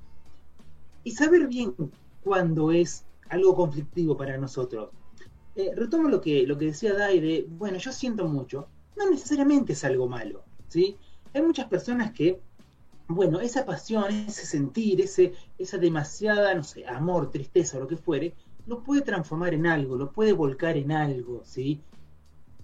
Y 1.02 1.10
saber 1.12 1.48
bien 1.48 1.74
cuándo 2.28 2.70
es 2.72 3.06
algo 3.30 3.56
conflictivo 3.56 4.14
para 4.16 4.36
nosotros. 4.36 4.90
Eh, 5.56 5.72
retomo 5.74 6.08
lo 6.10 6.20
que, 6.20 6.46
lo 6.46 6.58
que 6.58 6.66
decía 6.66 6.92
Dai 6.92 7.20
de, 7.20 7.46
bueno, 7.48 7.78
yo 7.78 7.90
siento 7.90 8.28
mucho, 8.28 8.68
no 8.96 9.10
necesariamente 9.10 9.72
es 9.72 9.82
algo 9.82 10.06
malo, 10.06 10.44
¿sí? 10.68 10.96
Hay 11.32 11.40
muchas 11.40 11.66
personas 11.68 12.12
que, 12.12 12.38
bueno, 13.08 13.40
esa 13.40 13.64
pasión, 13.64 14.12
ese 14.12 14.44
sentir, 14.44 15.00
ese, 15.00 15.32
esa 15.56 15.78
demasiada, 15.78 16.54
no 16.54 16.62
sé, 16.62 16.86
amor, 16.86 17.30
tristeza 17.30 17.78
o 17.78 17.80
lo 17.80 17.88
que 17.88 17.96
fuere, 17.96 18.34
lo 18.66 18.84
puede 18.84 19.00
transformar 19.00 19.54
en 19.54 19.66
algo, 19.66 19.96
lo 19.96 20.12
puede 20.12 20.32
volcar 20.32 20.76
en 20.76 20.92
algo, 20.92 21.40
¿sí? 21.44 21.80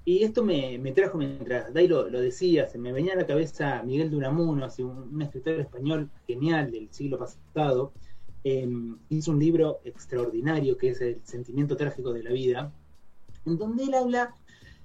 Y 0.04 0.22
esto 0.22 0.44
me, 0.44 0.78
me 0.78 0.92
trajo 0.92 1.16
mientras 1.16 1.72
Dai 1.72 1.88
lo, 1.88 2.10
lo 2.10 2.20
decía, 2.20 2.68
se 2.68 2.76
me 2.76 2.92
venía 2.92 3.14
a 3.14 3.16
la 3.16 3.26
cabeza 3.26 3.82
Miguel 3.82 4.10
de 4.10 4.18
Unamuno, 4.18 4.68
un, 4.80 5.08
un 5.14 5.22
escritor 5.22 5.54
español 5.60 6.10
genial 6.26 6.70
del 6.70 6.92
siglo 6.92 7.18
pasado, 7.18 7.94
eh, 8.44 8.68
hizo 9.08 9.30
un 9.30 9.38
libro 9.38 9.80
extraordinario 9.84 10.76
que 10.76 10.90
es 10.90 11.00
El 11.00 11.20
sentimiento 11.24 11.76
trágico 11.76 12.12
de 12.12 12.22
la 12.22 12.30
vida, 12.30 12.72
en 13.46 13.58
donde 13.58 13.84
él 13.84 13.94
habla 13.94 14.34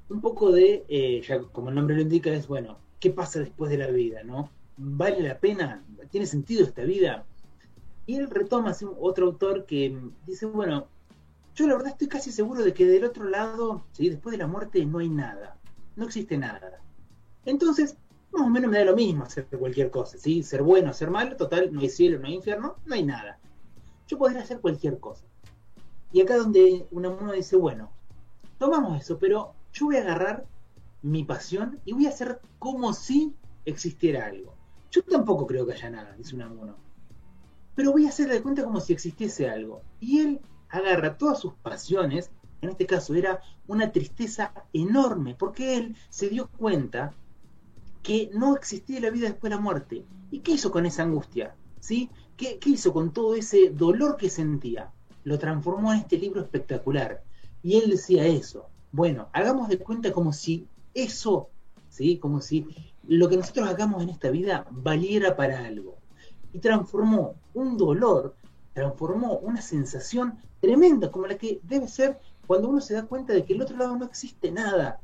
un 0.10 0.22
poco 0.22 0.52
de, 0.52 0.86
eh, 0.88 1.22
ya 1.28 1.40
como 1.40 1.70
el 1.70 1.76
nombre 1.76 1.96
lo 1.96 2.02
indica, 2.02 2.32
es, 2.32 2.48
bueno, 2.48 2.80
¿qué 3.00 3.12
pasa 3.12 3.40
después 3.40 3.70
de 3.70 3.78
la 3.78 3.88
vida, 3.88 4.24
no? 4.24 4.50
¿Vale 4.78 5.22
la 5.22 5.40
pena? 5.40 5.84
¿Tiene 6.10 6.26
sentido 6.26 6.64
esta 6.64 6.84
vida? 6.84 7.26
Y 8.08 8.16
él 8.16 8.30
retoma 8.30 8.72
así, 8.72 8.86
otro 9.00 9.28
autor 9.28 9.66
que 9.66 9.90
mm, 9.90 10.12
dice, 10.26 10.46
bueno, 10.46 10.88
yo 11.54 11.68
la 11.68 11.76
verdad 11.76 11.92
estoy 11.92 12.08
casi 12.08 12.32
seguro 12.32 12.64
de 12.64 12.74
que 12.74 12.86
del 12.86 13.04
otro 13.04 13.26
lado, 13.26 13.84
¿sí? 13.92 14.10
después 14.10 14.32
de 14.32 14.40
la 14.40 14.48
muerte, 14.48 14.86
no 14.86 15.00
hay 15.00 15.10
nada, 15.10 15.58
no 15.96 16.06
existe 16.06 16.38
nada. 16.38 16.82
Entonces, 17.46 17.98
más 18.32 18.44
o 18.44 18.50
menos 18.50 18.72
me 18.72 18.78
da 18.80 18.86
lo 18.86 18.96
mismo 18.96 19.24
hacer 19.24 19.46
cualquier 19.46 19.90
cosa, 19.90 20.18
¿sí? 20.18 20.44
Ser 20.44 20.62
bueno, 20.62 20.94
ser 20.94 21.10
malo, 21.10 21.36
total, 21.36 21.74
no 21.74 21.82
hay 21.82 21.90
cielo, 21.90 22.20
no 22.20 22.28
hay 22.28 22.36
infierno, 22.36 22.78
no 22.86 22.96
hay 22.96 23.04
nada. 23.04 23.39
Yo 24.10 24.18
podría 24.18 24.42
hacer 24.42 24.60
cualquier 24.60 25.00
cosa. 25.00 25.24
Y 26.12 26.22
acá 26.22 26.36
donde 26.36 26.88
uno 26.92 27.32
dice, 27.32 27.56
bueno, 27.56 27.92
tomamos 28.58 29.00
eso, 29.00 29.20
pero 29.20 29.54
yo 29.72 29.86
voy 29.86 29.98
a 29.98 30.02
agarrar 30.02 30.48
mi 31.04 31.24
pasión 31.24 31.80
y 31.86 31.94
voy 31.94 32.08
a 32.08 32.10
hacer 32.10 32.42
como 32.58 32.92
si 32.94 33.36
existiera 33.66 34.26
algo. 34.26 34.56
Yo 34.90 35.04
tampoco 35.04 35.46
creo 35.46 35.68
que 35.68 35.74
haya 35.74 35.92
nada, 35.92 36.16
dice 36.18 36.36
Unamuno. 36.36 36.76
Pero 37.76 37.92
voy 37.92 38.08
a 38.08 38.10
hacer 38.10 38.30
de 38.30 38.42
cuenta 38.42 38.64
como 38.64 38.80
si 38.80 38.94
existiese 38.94 39.48
algo. 39.48 39.84
Y 40.00 40.22
él 40.22 40.42
agarra 40.70 41.16
todas 41.16 41.40
sus 41.40 41.54
pasiones, 41.54 42.32
en 42.62 42.70
este 42.70 42.88
caso 42.88 43.14
era 43.14 43.42
una 43.68 43.92
tristeza 43.92 44.54
enorme, 44.74 45.36
porque 45.36 45.78
él 45.78 45.96
se 46.10 46.30
dio 46.30 46.50
cuenta 46.58 47.14
que 48.02 48.32
no 48.34 48.56
existía 48.56 49.00
la 49.00 49.12
vida 49.12 49.28
después 49.28 49.52
de 49.52 49.56
la 49.56 49.62
muerte. 49.62 50.04
¿Y 50.32 50.40
qué 50.40 50.54
hizo 50.54 50.72
con 50.72 50.88
esa 50.88 51.04
angustia? 51.04 51.56
¿Sí? 51.80 52.10
¿Qué, 52.40 52.58
hizo 52.68 52.94
con 52.94 53.12
todo 53.12 53.36
ese 53.36 53.70
dolor 53.70 54.16
que 54.16 54.30
sentía? 54.30 54.94
Lo 55.26 55.38
transformó 55.38 55.92
en 55.92 56.00
este 56.00 56.18
libro 56.18 56.40
espectacular. 56.40 57.22
Y 57.62 57.76
él 57.76 57.90
decía 57.90 58.26
eso. 58.26 58.70
Bueno, 58.94 59.28
hagamos 59.34 59.68
de 59.68 59.78
cuenta 59.78 60.14
como 60.14 60.32
si 60.32 60.66
eso, 60.94 61.50
¿sí? 61.90 62.18
Como 62.18 62.40
si 62.40 62.66
lo 63.06 63.28
que 63.28 63.36
nosotros 63.36 63.68
hagamos 63.68 64.02
en 64.02 64.10
esta 64.10 64.30
vida 64.30 64.66
valiera 64.72 65.36
para 65.36 65.66
algo. 65.66 65.98
Y 66.54 66.60
transformó 66.60 67.36
un 67.54 67.76
dolor, 67.76 68.36
transformó 68.74 69.40
una 69.40 69.62
sensación 69.62 70.38
tremenda, 70.62 71.12
como 71.12 71.28
la 71.28 71.38
que 71.38 71.60
debe 71.64 71.90
ser 71.90 72.22
cuando 72.48 72.70
uno 72.70 72.80
se 72.80 72.94
da 72.94 73.04
cuenta 73.06 73.34
de 73.34 73.44
que 73.44 73.52
el 73.52 73.62
otro 73.62 73.76
lado 73.76 73.98
no 73.98 74.06
existe 74.06 74.50
nada. 74.50 75.02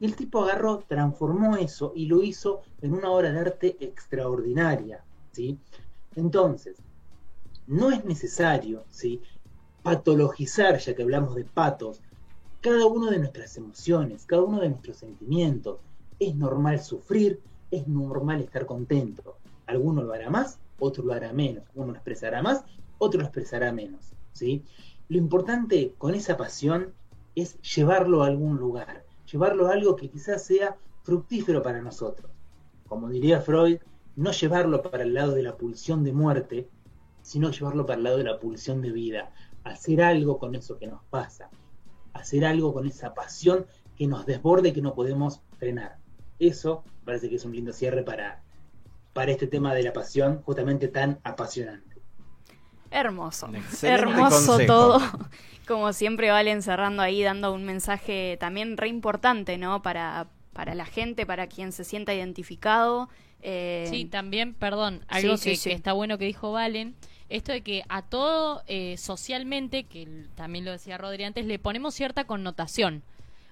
Y 0.00 0.06
el 0.06 0.16
tipo 0.16 0.42
agarró, 0.42 0.78
transformó 0.88 1.56
eso 1.56 1.92
y 1.94 2.06
lo 2.06 2.20
hizo 2.24 2.62
en 2.82 2.94
una 2.94 3.12
obra 3.12 3.30
de 3.30 3.38
arte 3.38 3.76
extraordinaria, 3.78 5.04
¿sí? 5.30 5.60
Entonces, 6.16 6.76
no 7.66 7.90
es 7.90 8.04
necesario, 8.04 8.84
¿sí? 8.90 9.22
Patologizar, 9.82 10.78
ya 10.78 10.94
que 10.94 11.02
hablamos 11.02 11.34
de 11.34 11.44
patos, 11.44 12.02
cada 12.60 12.86
una 12.86 13.10
de 13.10 13.18
nuestras 13.18 13.56
emociones, 13.56 14.24
cada 14.26 14.42
uno 14.42 14.60
de 14.60 14.70
nuestros 14.70 14.96
sentimientos. 14.98 15.80
Es 16.18 16.34
normal 16.34 16.80
sufrir, 16.80 17.40
es 17.70 17.86
normal 17.88 18.40
estar 18.40 18.66
contento. 18.66 19.36
Alguno 19.66 20.02
lo 20.02 20.12
hará 20.12 20.30
más, 20.30 20.58
otro 20.78 21.04
lo 21.04 21.12
hará 21.12 21.32
menos. 21.32 21.64
Uno 21.74 21.88
lo 21.88 21.94
expresará 21.94 22.42
más, 22.42 22.64
otro 22.98 23.20
lo 23.20 23.26
expresará 23.26 23.72
menos, 23.72 24.12
¿sí? 24.32 24.64
Lo 25.08 25.18
importante 25.18 25.94
con 25.98 26.14
esa 26.14 26.36
pasión 26.36 26.94
es 27.34 27.60
llevarlo 27.60 28.22
a 28.22 28.26
algún 28.28 28.56
lugar, 28.56 29.04
llevarlo 29.30 29.66
a 29.66 29.72
algo 29.72 29.96
que 29.96 30.08
quizás 30.08 30.44
sea 30.44 30.76
fructífero 31.02 31.62
para 31.62 31.82
nosotros. 31.82 32.30
Como 32.88 33.08
diría 33.08 33.40
Freud, 33.40 33.78
no 34.16 34.32
llevarlo 34.32 34.82
para 34.82 35.02
el 35.02 35.14
lado 35.14 35.32
de 35.32 35.42
la 35.42 35.56
pulsión 35.56 36.04
de 36.04 36.12
muerte, 36.12 36.68
sino 37.22 37.50
llevarlo 37.50 37.86
para 37.86 37.98
el 37.98 38.04
lado 38.04 38.18
de 38.18 38.24
la 38.24 38.38
pulsión 38.38 38.82
de 38.82 38.92
vida, 38.92 39.32
hacer 39.64 40.02
algo 40.02 40.38
con 40.38 40.54
eso 40.54 40.78
que 40.78 40.86
nos 40.86 41.02
pasa, 41.04 41.50
hacer 42.12 42.44
algo 42.44 42.72
con 42.72 42.86
esa 42.86 43.14
pasión 43.14 43.66
que 43.96 44.06
nos 44.06 44.26
desborde 44.26 44.68
y 44.70 44.72
que 44.72 44.82
no 44.82 44.94
podemos 44.94 45.40
frenar. 45.58 45.98
Eso 46.38 46.84
parece 47.04 47.28
que 47.28 47.36
es 47.36 47.44
un 47.44 47.54
lindo 47.54 47.72
cierre 47.72 48.02
para, 48.02 48.42
para 49.12 49.32
este 49.32 49.46
tema 49.46 49.74
de 49.74 49.82
la 49.82 49.92
pasión, 49.92 50.42
justamente 50.42 50.88
tan 50.88 51.20
apasionante. 51.24 51.94
Hermoso. 52.90 53.48
Hermoso 53.82 54.52
consejo. 54.52 54.66
todo. 54.66 55.00
Como 55.66 55.92
siempre, 55.92 56.30
Valen 56.30 56.62
cerrando 56.62 57.02
ahí, 57.02 57.22
dando 57.22 57.52
un 57.52 57.64
mensaje 57.64 58.36
también 58.38 58.76
re 58.76 58.88
importante, 58.88 59.56
¿no? 59.56 59.82
Para, 59.82 60.28
para 60.52 60.74
la 60.74 60.84
gente, 60.84 61.26
para 61.26 61.46
quien 61.46 61.72
se 61.72 61.84
sienta 61.84 62.14
identificado. 62.14 63.08
Eh, 63.46 63.86
Sí, 63.90 64.06
también, 64.06 64.54
perdón, 64.54 65.04
algo 65.08 65.36
sí, 65.36 65.50
que, 65.50 65.56
sí. 65.56 65.68
que 65.68 65.74
está 65.76 65.92
bueno 65.92 66.16
que 66.16 66.24
dijo 66.24 66.50
Valen, 66.50 66.94
esto 67.28 67.52
de 67.52 67.60
que 67.60 67.82
a 67.90 68.00
todo 68.02 68.62
eh, 68.66 68.96
socialmente, 68.96 69.84
que 69.84 70.08
también 70.34 70.64
lo 70.64 70.72
decía 70.72 70.96
Rodri 70.96 71.24
antes, 71.24 71.44
le 71.44 71.58
ponemos 71.58 71.94
cierta 71.94 72.24
connotación. 72.24 73.02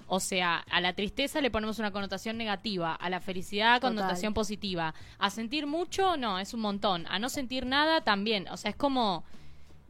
O 0.08 0.18
sea, 0.20 0.56
a 0.70 0.80
la 0.80 0.94
tristeza 0.94 1.40
le 1.40 1.50
ponemos 1.50 1.78
una 1.78 1.90
connotación 1.90 2.36
negativa, 2.38 2.94
a 2.94 3.08
la 3.10 3.20
felicidad 3.20 3.76
Total. 3.80 3.94
connotación 3.94 4.34
positiva. 4.34 4.94
A 5.18 5.30
sentir 5.30 5.66
mucho, 5.66 6.16
no, 6.16 6.38
es 6.38 6.52
un 6.54 6.60
montón. 6.60 7.06
A 7.08 7.18
no 7.18 7.28
sentir 7.28 7.64
nada, 7.66 8.02
también. 8.02 8.46
O 8.48 8.56
sea, 8.58 8.70
es 8.70 8.76
como 8.76 9.24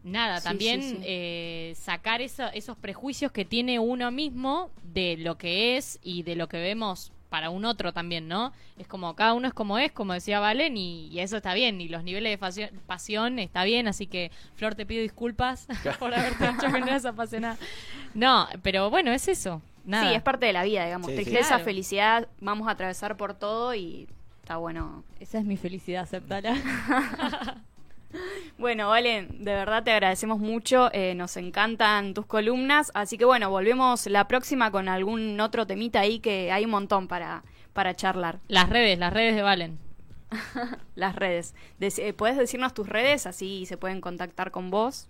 nada, 0.05 0.39
Sí, 0.41 0.45
también 0.49 0.83
sí, 0.83 0.91
sí. 0.91 0.99
eh, 1.05 1.75
sacar 1.77 2.23
eso- 2.23 2.51
esos 2.55 2.77
prejuicios 2.77 3.31
que 3.33 3.45
tiene 3.45 3.79
uno 3.79 4.11
mismo 4.11 4.71
de 4.83 5.17
lo 5.17 5.39
que 5.39 5.77
es 5.77 5.99
y 6.03 6.23
de 6.25 6.35
lo 6.37 6.49
que 6.49 6.59
vemos 6.59 7.13
para 7.33 7.49
un 7.49 7.65
otro 7.65 7.95
también, 7.95 8.29
¿no? 8.29 8.53
Es 8.79 8.87
como 8.87 9.17
cada 9.17 9.33
uno 9.33 9.49
es 9.49 9.55
como 9.55 9.79
es, 9.79 9.91
como 9.91 10.13
decía 10.13 10.39
Valen, 10.39 10.77
y, 10.77 11.09
y 11.09 11.21
eso 11.21 11.39
está 11.39 11.55
bien, 11.55 11.81
y 11.81 11.89
los 11.89 12.05
niveles 12.05 12.39
de 12.39 12.71
pasión 12.87 13.39
está 13.39 13.65
bien, 13.65 13.89
así 13.89 14.07
que 14.07 14.31
Flor 14.55 14.75
te 14.75 14.85
pido 14.85 15.01
disculpas 15.01 15.67
por 15.99 16.13
haberte 16.15 16.45
hecho 16.45 16.71
que 16.71 16.81
no 16.81 16.87
eras 16.87 17.07
apasionada. 17.07 17.57
No, 18.13 18.47
pero 18.63 18.91
bueno, 18.91 19.11
es 19.13 19.29
eso. 19.29 19.63
Nada. 19.87 20.11
Sí, 20.11 20.15
es 20.15 20.23
parte 20.23 20.45
de 20.45 20.53
la 20.53 20.63
vida, 20.63 20.85
digamos. 20.85 21.11
Sí, 21.11 21.17
sí. 21.17 21.23
Tristeza, 21.25 21.49
Claro. 21.49 21.65
felicidad, 21.65 22.29
vamos 22.41 22.69
a 22.69 22.73
atravesar 22.73 23.17
por 23.17 23.33
todo 23.33 23.75
y 23.75 24.07
está 24.43 24.59
bueno. 24.59 25.03
Esa 25.19 25.39
es 25.39 25.45
mi 25.47 25.57
felicidad, 25.57 26.03
aceptala. 26.03 26.55
Bueno, 28.59 28.89
Valen, 28.89 29.45
de 29.45 29.55
verdad 29.55 29.83
te 29.83 29.91
agradecemos 29.91 30.39
mucho, 30.39 30.91
eh, 30.93 31.15
nos 31.15 31.37
encantan 31.37 32.15
tus 32.15 32.27
columnas, 32.27 32.93
así 32.95 33.19
que 33.19 33.25
bueno, 33.25 33.51
volvemos 33.51 34.07
la 34.07 34.29
próxima 34.29 34.71
con 34.71 34.89
algún 34.89 35.41
otro 35.41 35.67
temita 35.67 36.01
ahí 36.01 36.19
que 36.21 36.53
hay 36.53 36.65
un 36.65 36.71
montón 36.71 37.09
para, 37.09 37.43
para 37.73 37.95
charlar. 37.97 38.39
Las 38.49 38.69
redes, 38.69 38.99
las 38.99 39.13
redes 39.13 39.35
de 39.35 39.43
Valen. 39.43 39.79
Las 40.95 41.15
redes. 41.17 41.55
Eh, 41.81 42.13
¿Puedes 42.15 42.39
decirnos 42.39 42.73
tus 42.73 42.89
redes? 42.89 43.27
Así 43.27 43.67
se 43.67 43.77
pueden 43.77 44.01
contactar 44.01 44.51
con 44.51 44.71
vos. 44.71 45.09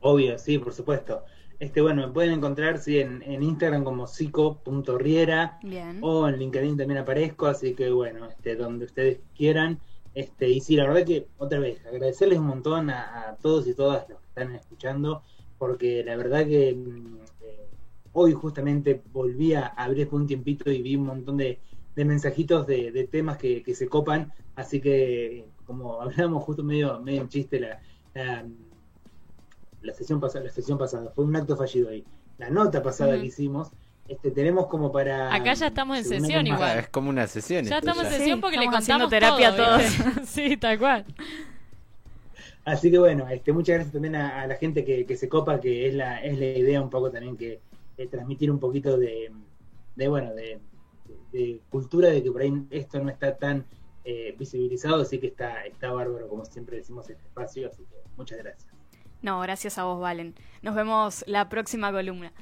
Obvio, 0.00 0.38
sí, 0.38 0.58
por 0.58 0.72
supuesto. 0.72 1.24
Este, 1.60 1.80
bueno, 1.80 2.06
me 2.06 2.12
pueden 2.12 2.32
encontrar 2.32 2.78
sí, 2.78 2.98
en, 2.98 3.22
en 3.22 3.42
Instagram 3.42 3.84
como 3.84 4.06
psico.riera 4.06 5.58
Bien. 5.62 5.98
o 6.02 6.28
en 6.28 6.38
LinkedIn 6.38 6.76
también 6.76 6.98
aparezco, 6.98 7.46
así 7.46 7.74
que 7.74 7.90
bueno, 7.90 8.26
este, 8.26 8.56
donde 8.56 8.86
ustedes 8.86 9.20
quieran. 9.36 9.78
Este, 10.14 10.48
y 10.48 10.60
sí, 10.60 10.76
la 10.76 10.86
verdad 10.86 11.04
que, 11.04 11.26
otra 11.38 11.58
vez, 11.58 11.84
agradecerles 11.84 12.38
un 12.38 12.46
montón 12.46 12.88
a, 12.90 13.30
a 13.30 13.36
todos 13.36 13.66
y 13.66 13.74
todas 13.74 14.08
los 14.08 14.20
que 14.20 14.26
están 14.28 14.54
escuchando, 14.54 15.22
porque 15.58 16.04
la 16.04 16.16
verdad 16.16 16.46
que 16.46 16.74
mm, 16.74 17.18
eh, 17.40 17.68
hoy 18.12 18.32
justamente 18.32 19.02
volví 19.12 19.54
a 19.54 19.66
abrir 19.66 20.08
un 20.12 20.26
tiempito 20.26 20.70
y 20.70 20.82
vi 20.82 20.96
un 20.96 21.06
montón 21.06 21.36
de, 21.36 21.60
de 21.96 22.04
mensajitos 22.04 22.66
de, 22.66 22.92
de 22.92 23.08
temas 23.08 23.38
que, 23.38 23.62
que 23.62 23.74
se 23.74 23.88
copan, 23.88 24.32
así 24.54 24.80
que 24.80 25.46
como 25.66 26.00
hablamos 26.00 26.44
justo 26.44 26.62
medio, 26.62 27.00
medio 27.00 27.22
en 27.22 27.28
chiste 27.28 27.58
la, 27.60 27.80
la, 28.14 28.46
la 29.80 29.92
sesión 29.94 30.20
pasada, 30.20 30.44
la 30.44 30.50
sesión 30.50 30.78
pasada, 30.78 31.10
fue 31.10 31.24
un 31.24 31.36
acto 31.36 31.56
fallido 31.56 31.88
ahí. 31.88 32.04
La 32.38 32.50
nota 32.50 32.82
pasada 32.82 33.18
que 33.18 33.26
hicimos, 33.26 33.70
este, 34.08 34.30
tenemos 34.30 34.66
como 34.66 34.92
para 34.92 35.34
Acá 35.34 35.54
ya 35.54 35.68
estamos 35.68 35.98
en 35.98 36.04
sesión 36.04 36.46
igual. 36.46 36.62
Ah, 36.62 36.78
es 36.80 36.88
como 36.88 37.10
una 37.10 37.26
sesión. 37.26 37.64
Ya 37.64 37.76
esto 37.78 37.90
estamos 37.90 38.12
en 38.12 38.18
sesión 38.18 38.38
Sí, 38.38 38.40
porque 38.42 38.58
le 38.58 38.66
contamos 38.66 39.08
terapia 39.08 39.56
todo, 39.56 39.66
a 39.66 39.78
¿viste? 39.78 40.04
sí, 40.26 40.56
tal 40.56 40.78
cual. 40.78 41.04
Así 42.64 42.90
que 42.90 42.98
bueno, 42.98 43.28
este, 43.28 43.52
muchas 43.52 43.74
gracias 43.74 43.92
también 43.92 44.16
a, 44.16 44.42
a 44.42 44.46
la 44.46 44.56
gente 44.56 44.84
que, 44.84 45.04
que 45.04 45.16
se 45.16 45.28
copa, 45.28 45.60
que 45.60 45.88
es 45.88 45.94
la, 45.94 46.22
es 46.22 46.38
la 46.38 46.46
idea 46.46 46.80
un 46.80 46.90
poco 46.90 47.10
también 47.10 47.36
que 47.36 47.60
eh, 47.96 48.06
transmitir 48.06 48.50
un 48.50 48.58
poquito 48.58 48.96
de, 48.96 49.30
de 49.96 50.08
bueno, 50.08 50.34
de, 50.34 50.58
de 51.32 51.60
cultura, 51.70 52.08
de 52.08 52.22
que 52.22 52.30
por 52.30 52.42
ahí 52.42 52.52
esto 52.70 53.00
no 53.00 53.10
está 53.10 53.36
tan 53.36 53.64
eh, 54.04 54.34
visibilizado, 54.38 55.02
así 55.02 55.18
que 55.18 55.28
está, 55.28 55.64
está 55.66 55.92
bárbaro, 55.92 56.28
como 56.28 56.44
siempre 56.44 56.76
decimos, 56.78 57.08
este 57.08 57.22
espacio, 57.22 57.68
así 57.68 57.84
que 57.84 57.96
muchas 58.16 58.38
gracias. 58.38 58.66
No, 59.22 59.40
gracias 59.40 59.78
a 59.78 59.84
vos, 59.84 60.00
Valen. 60.00 60.34
Nos 60.62 60.74
vemos 60.74 61.24
la 61.26 61.48
próxima 61.48 61.90
columna. 61.90 62.32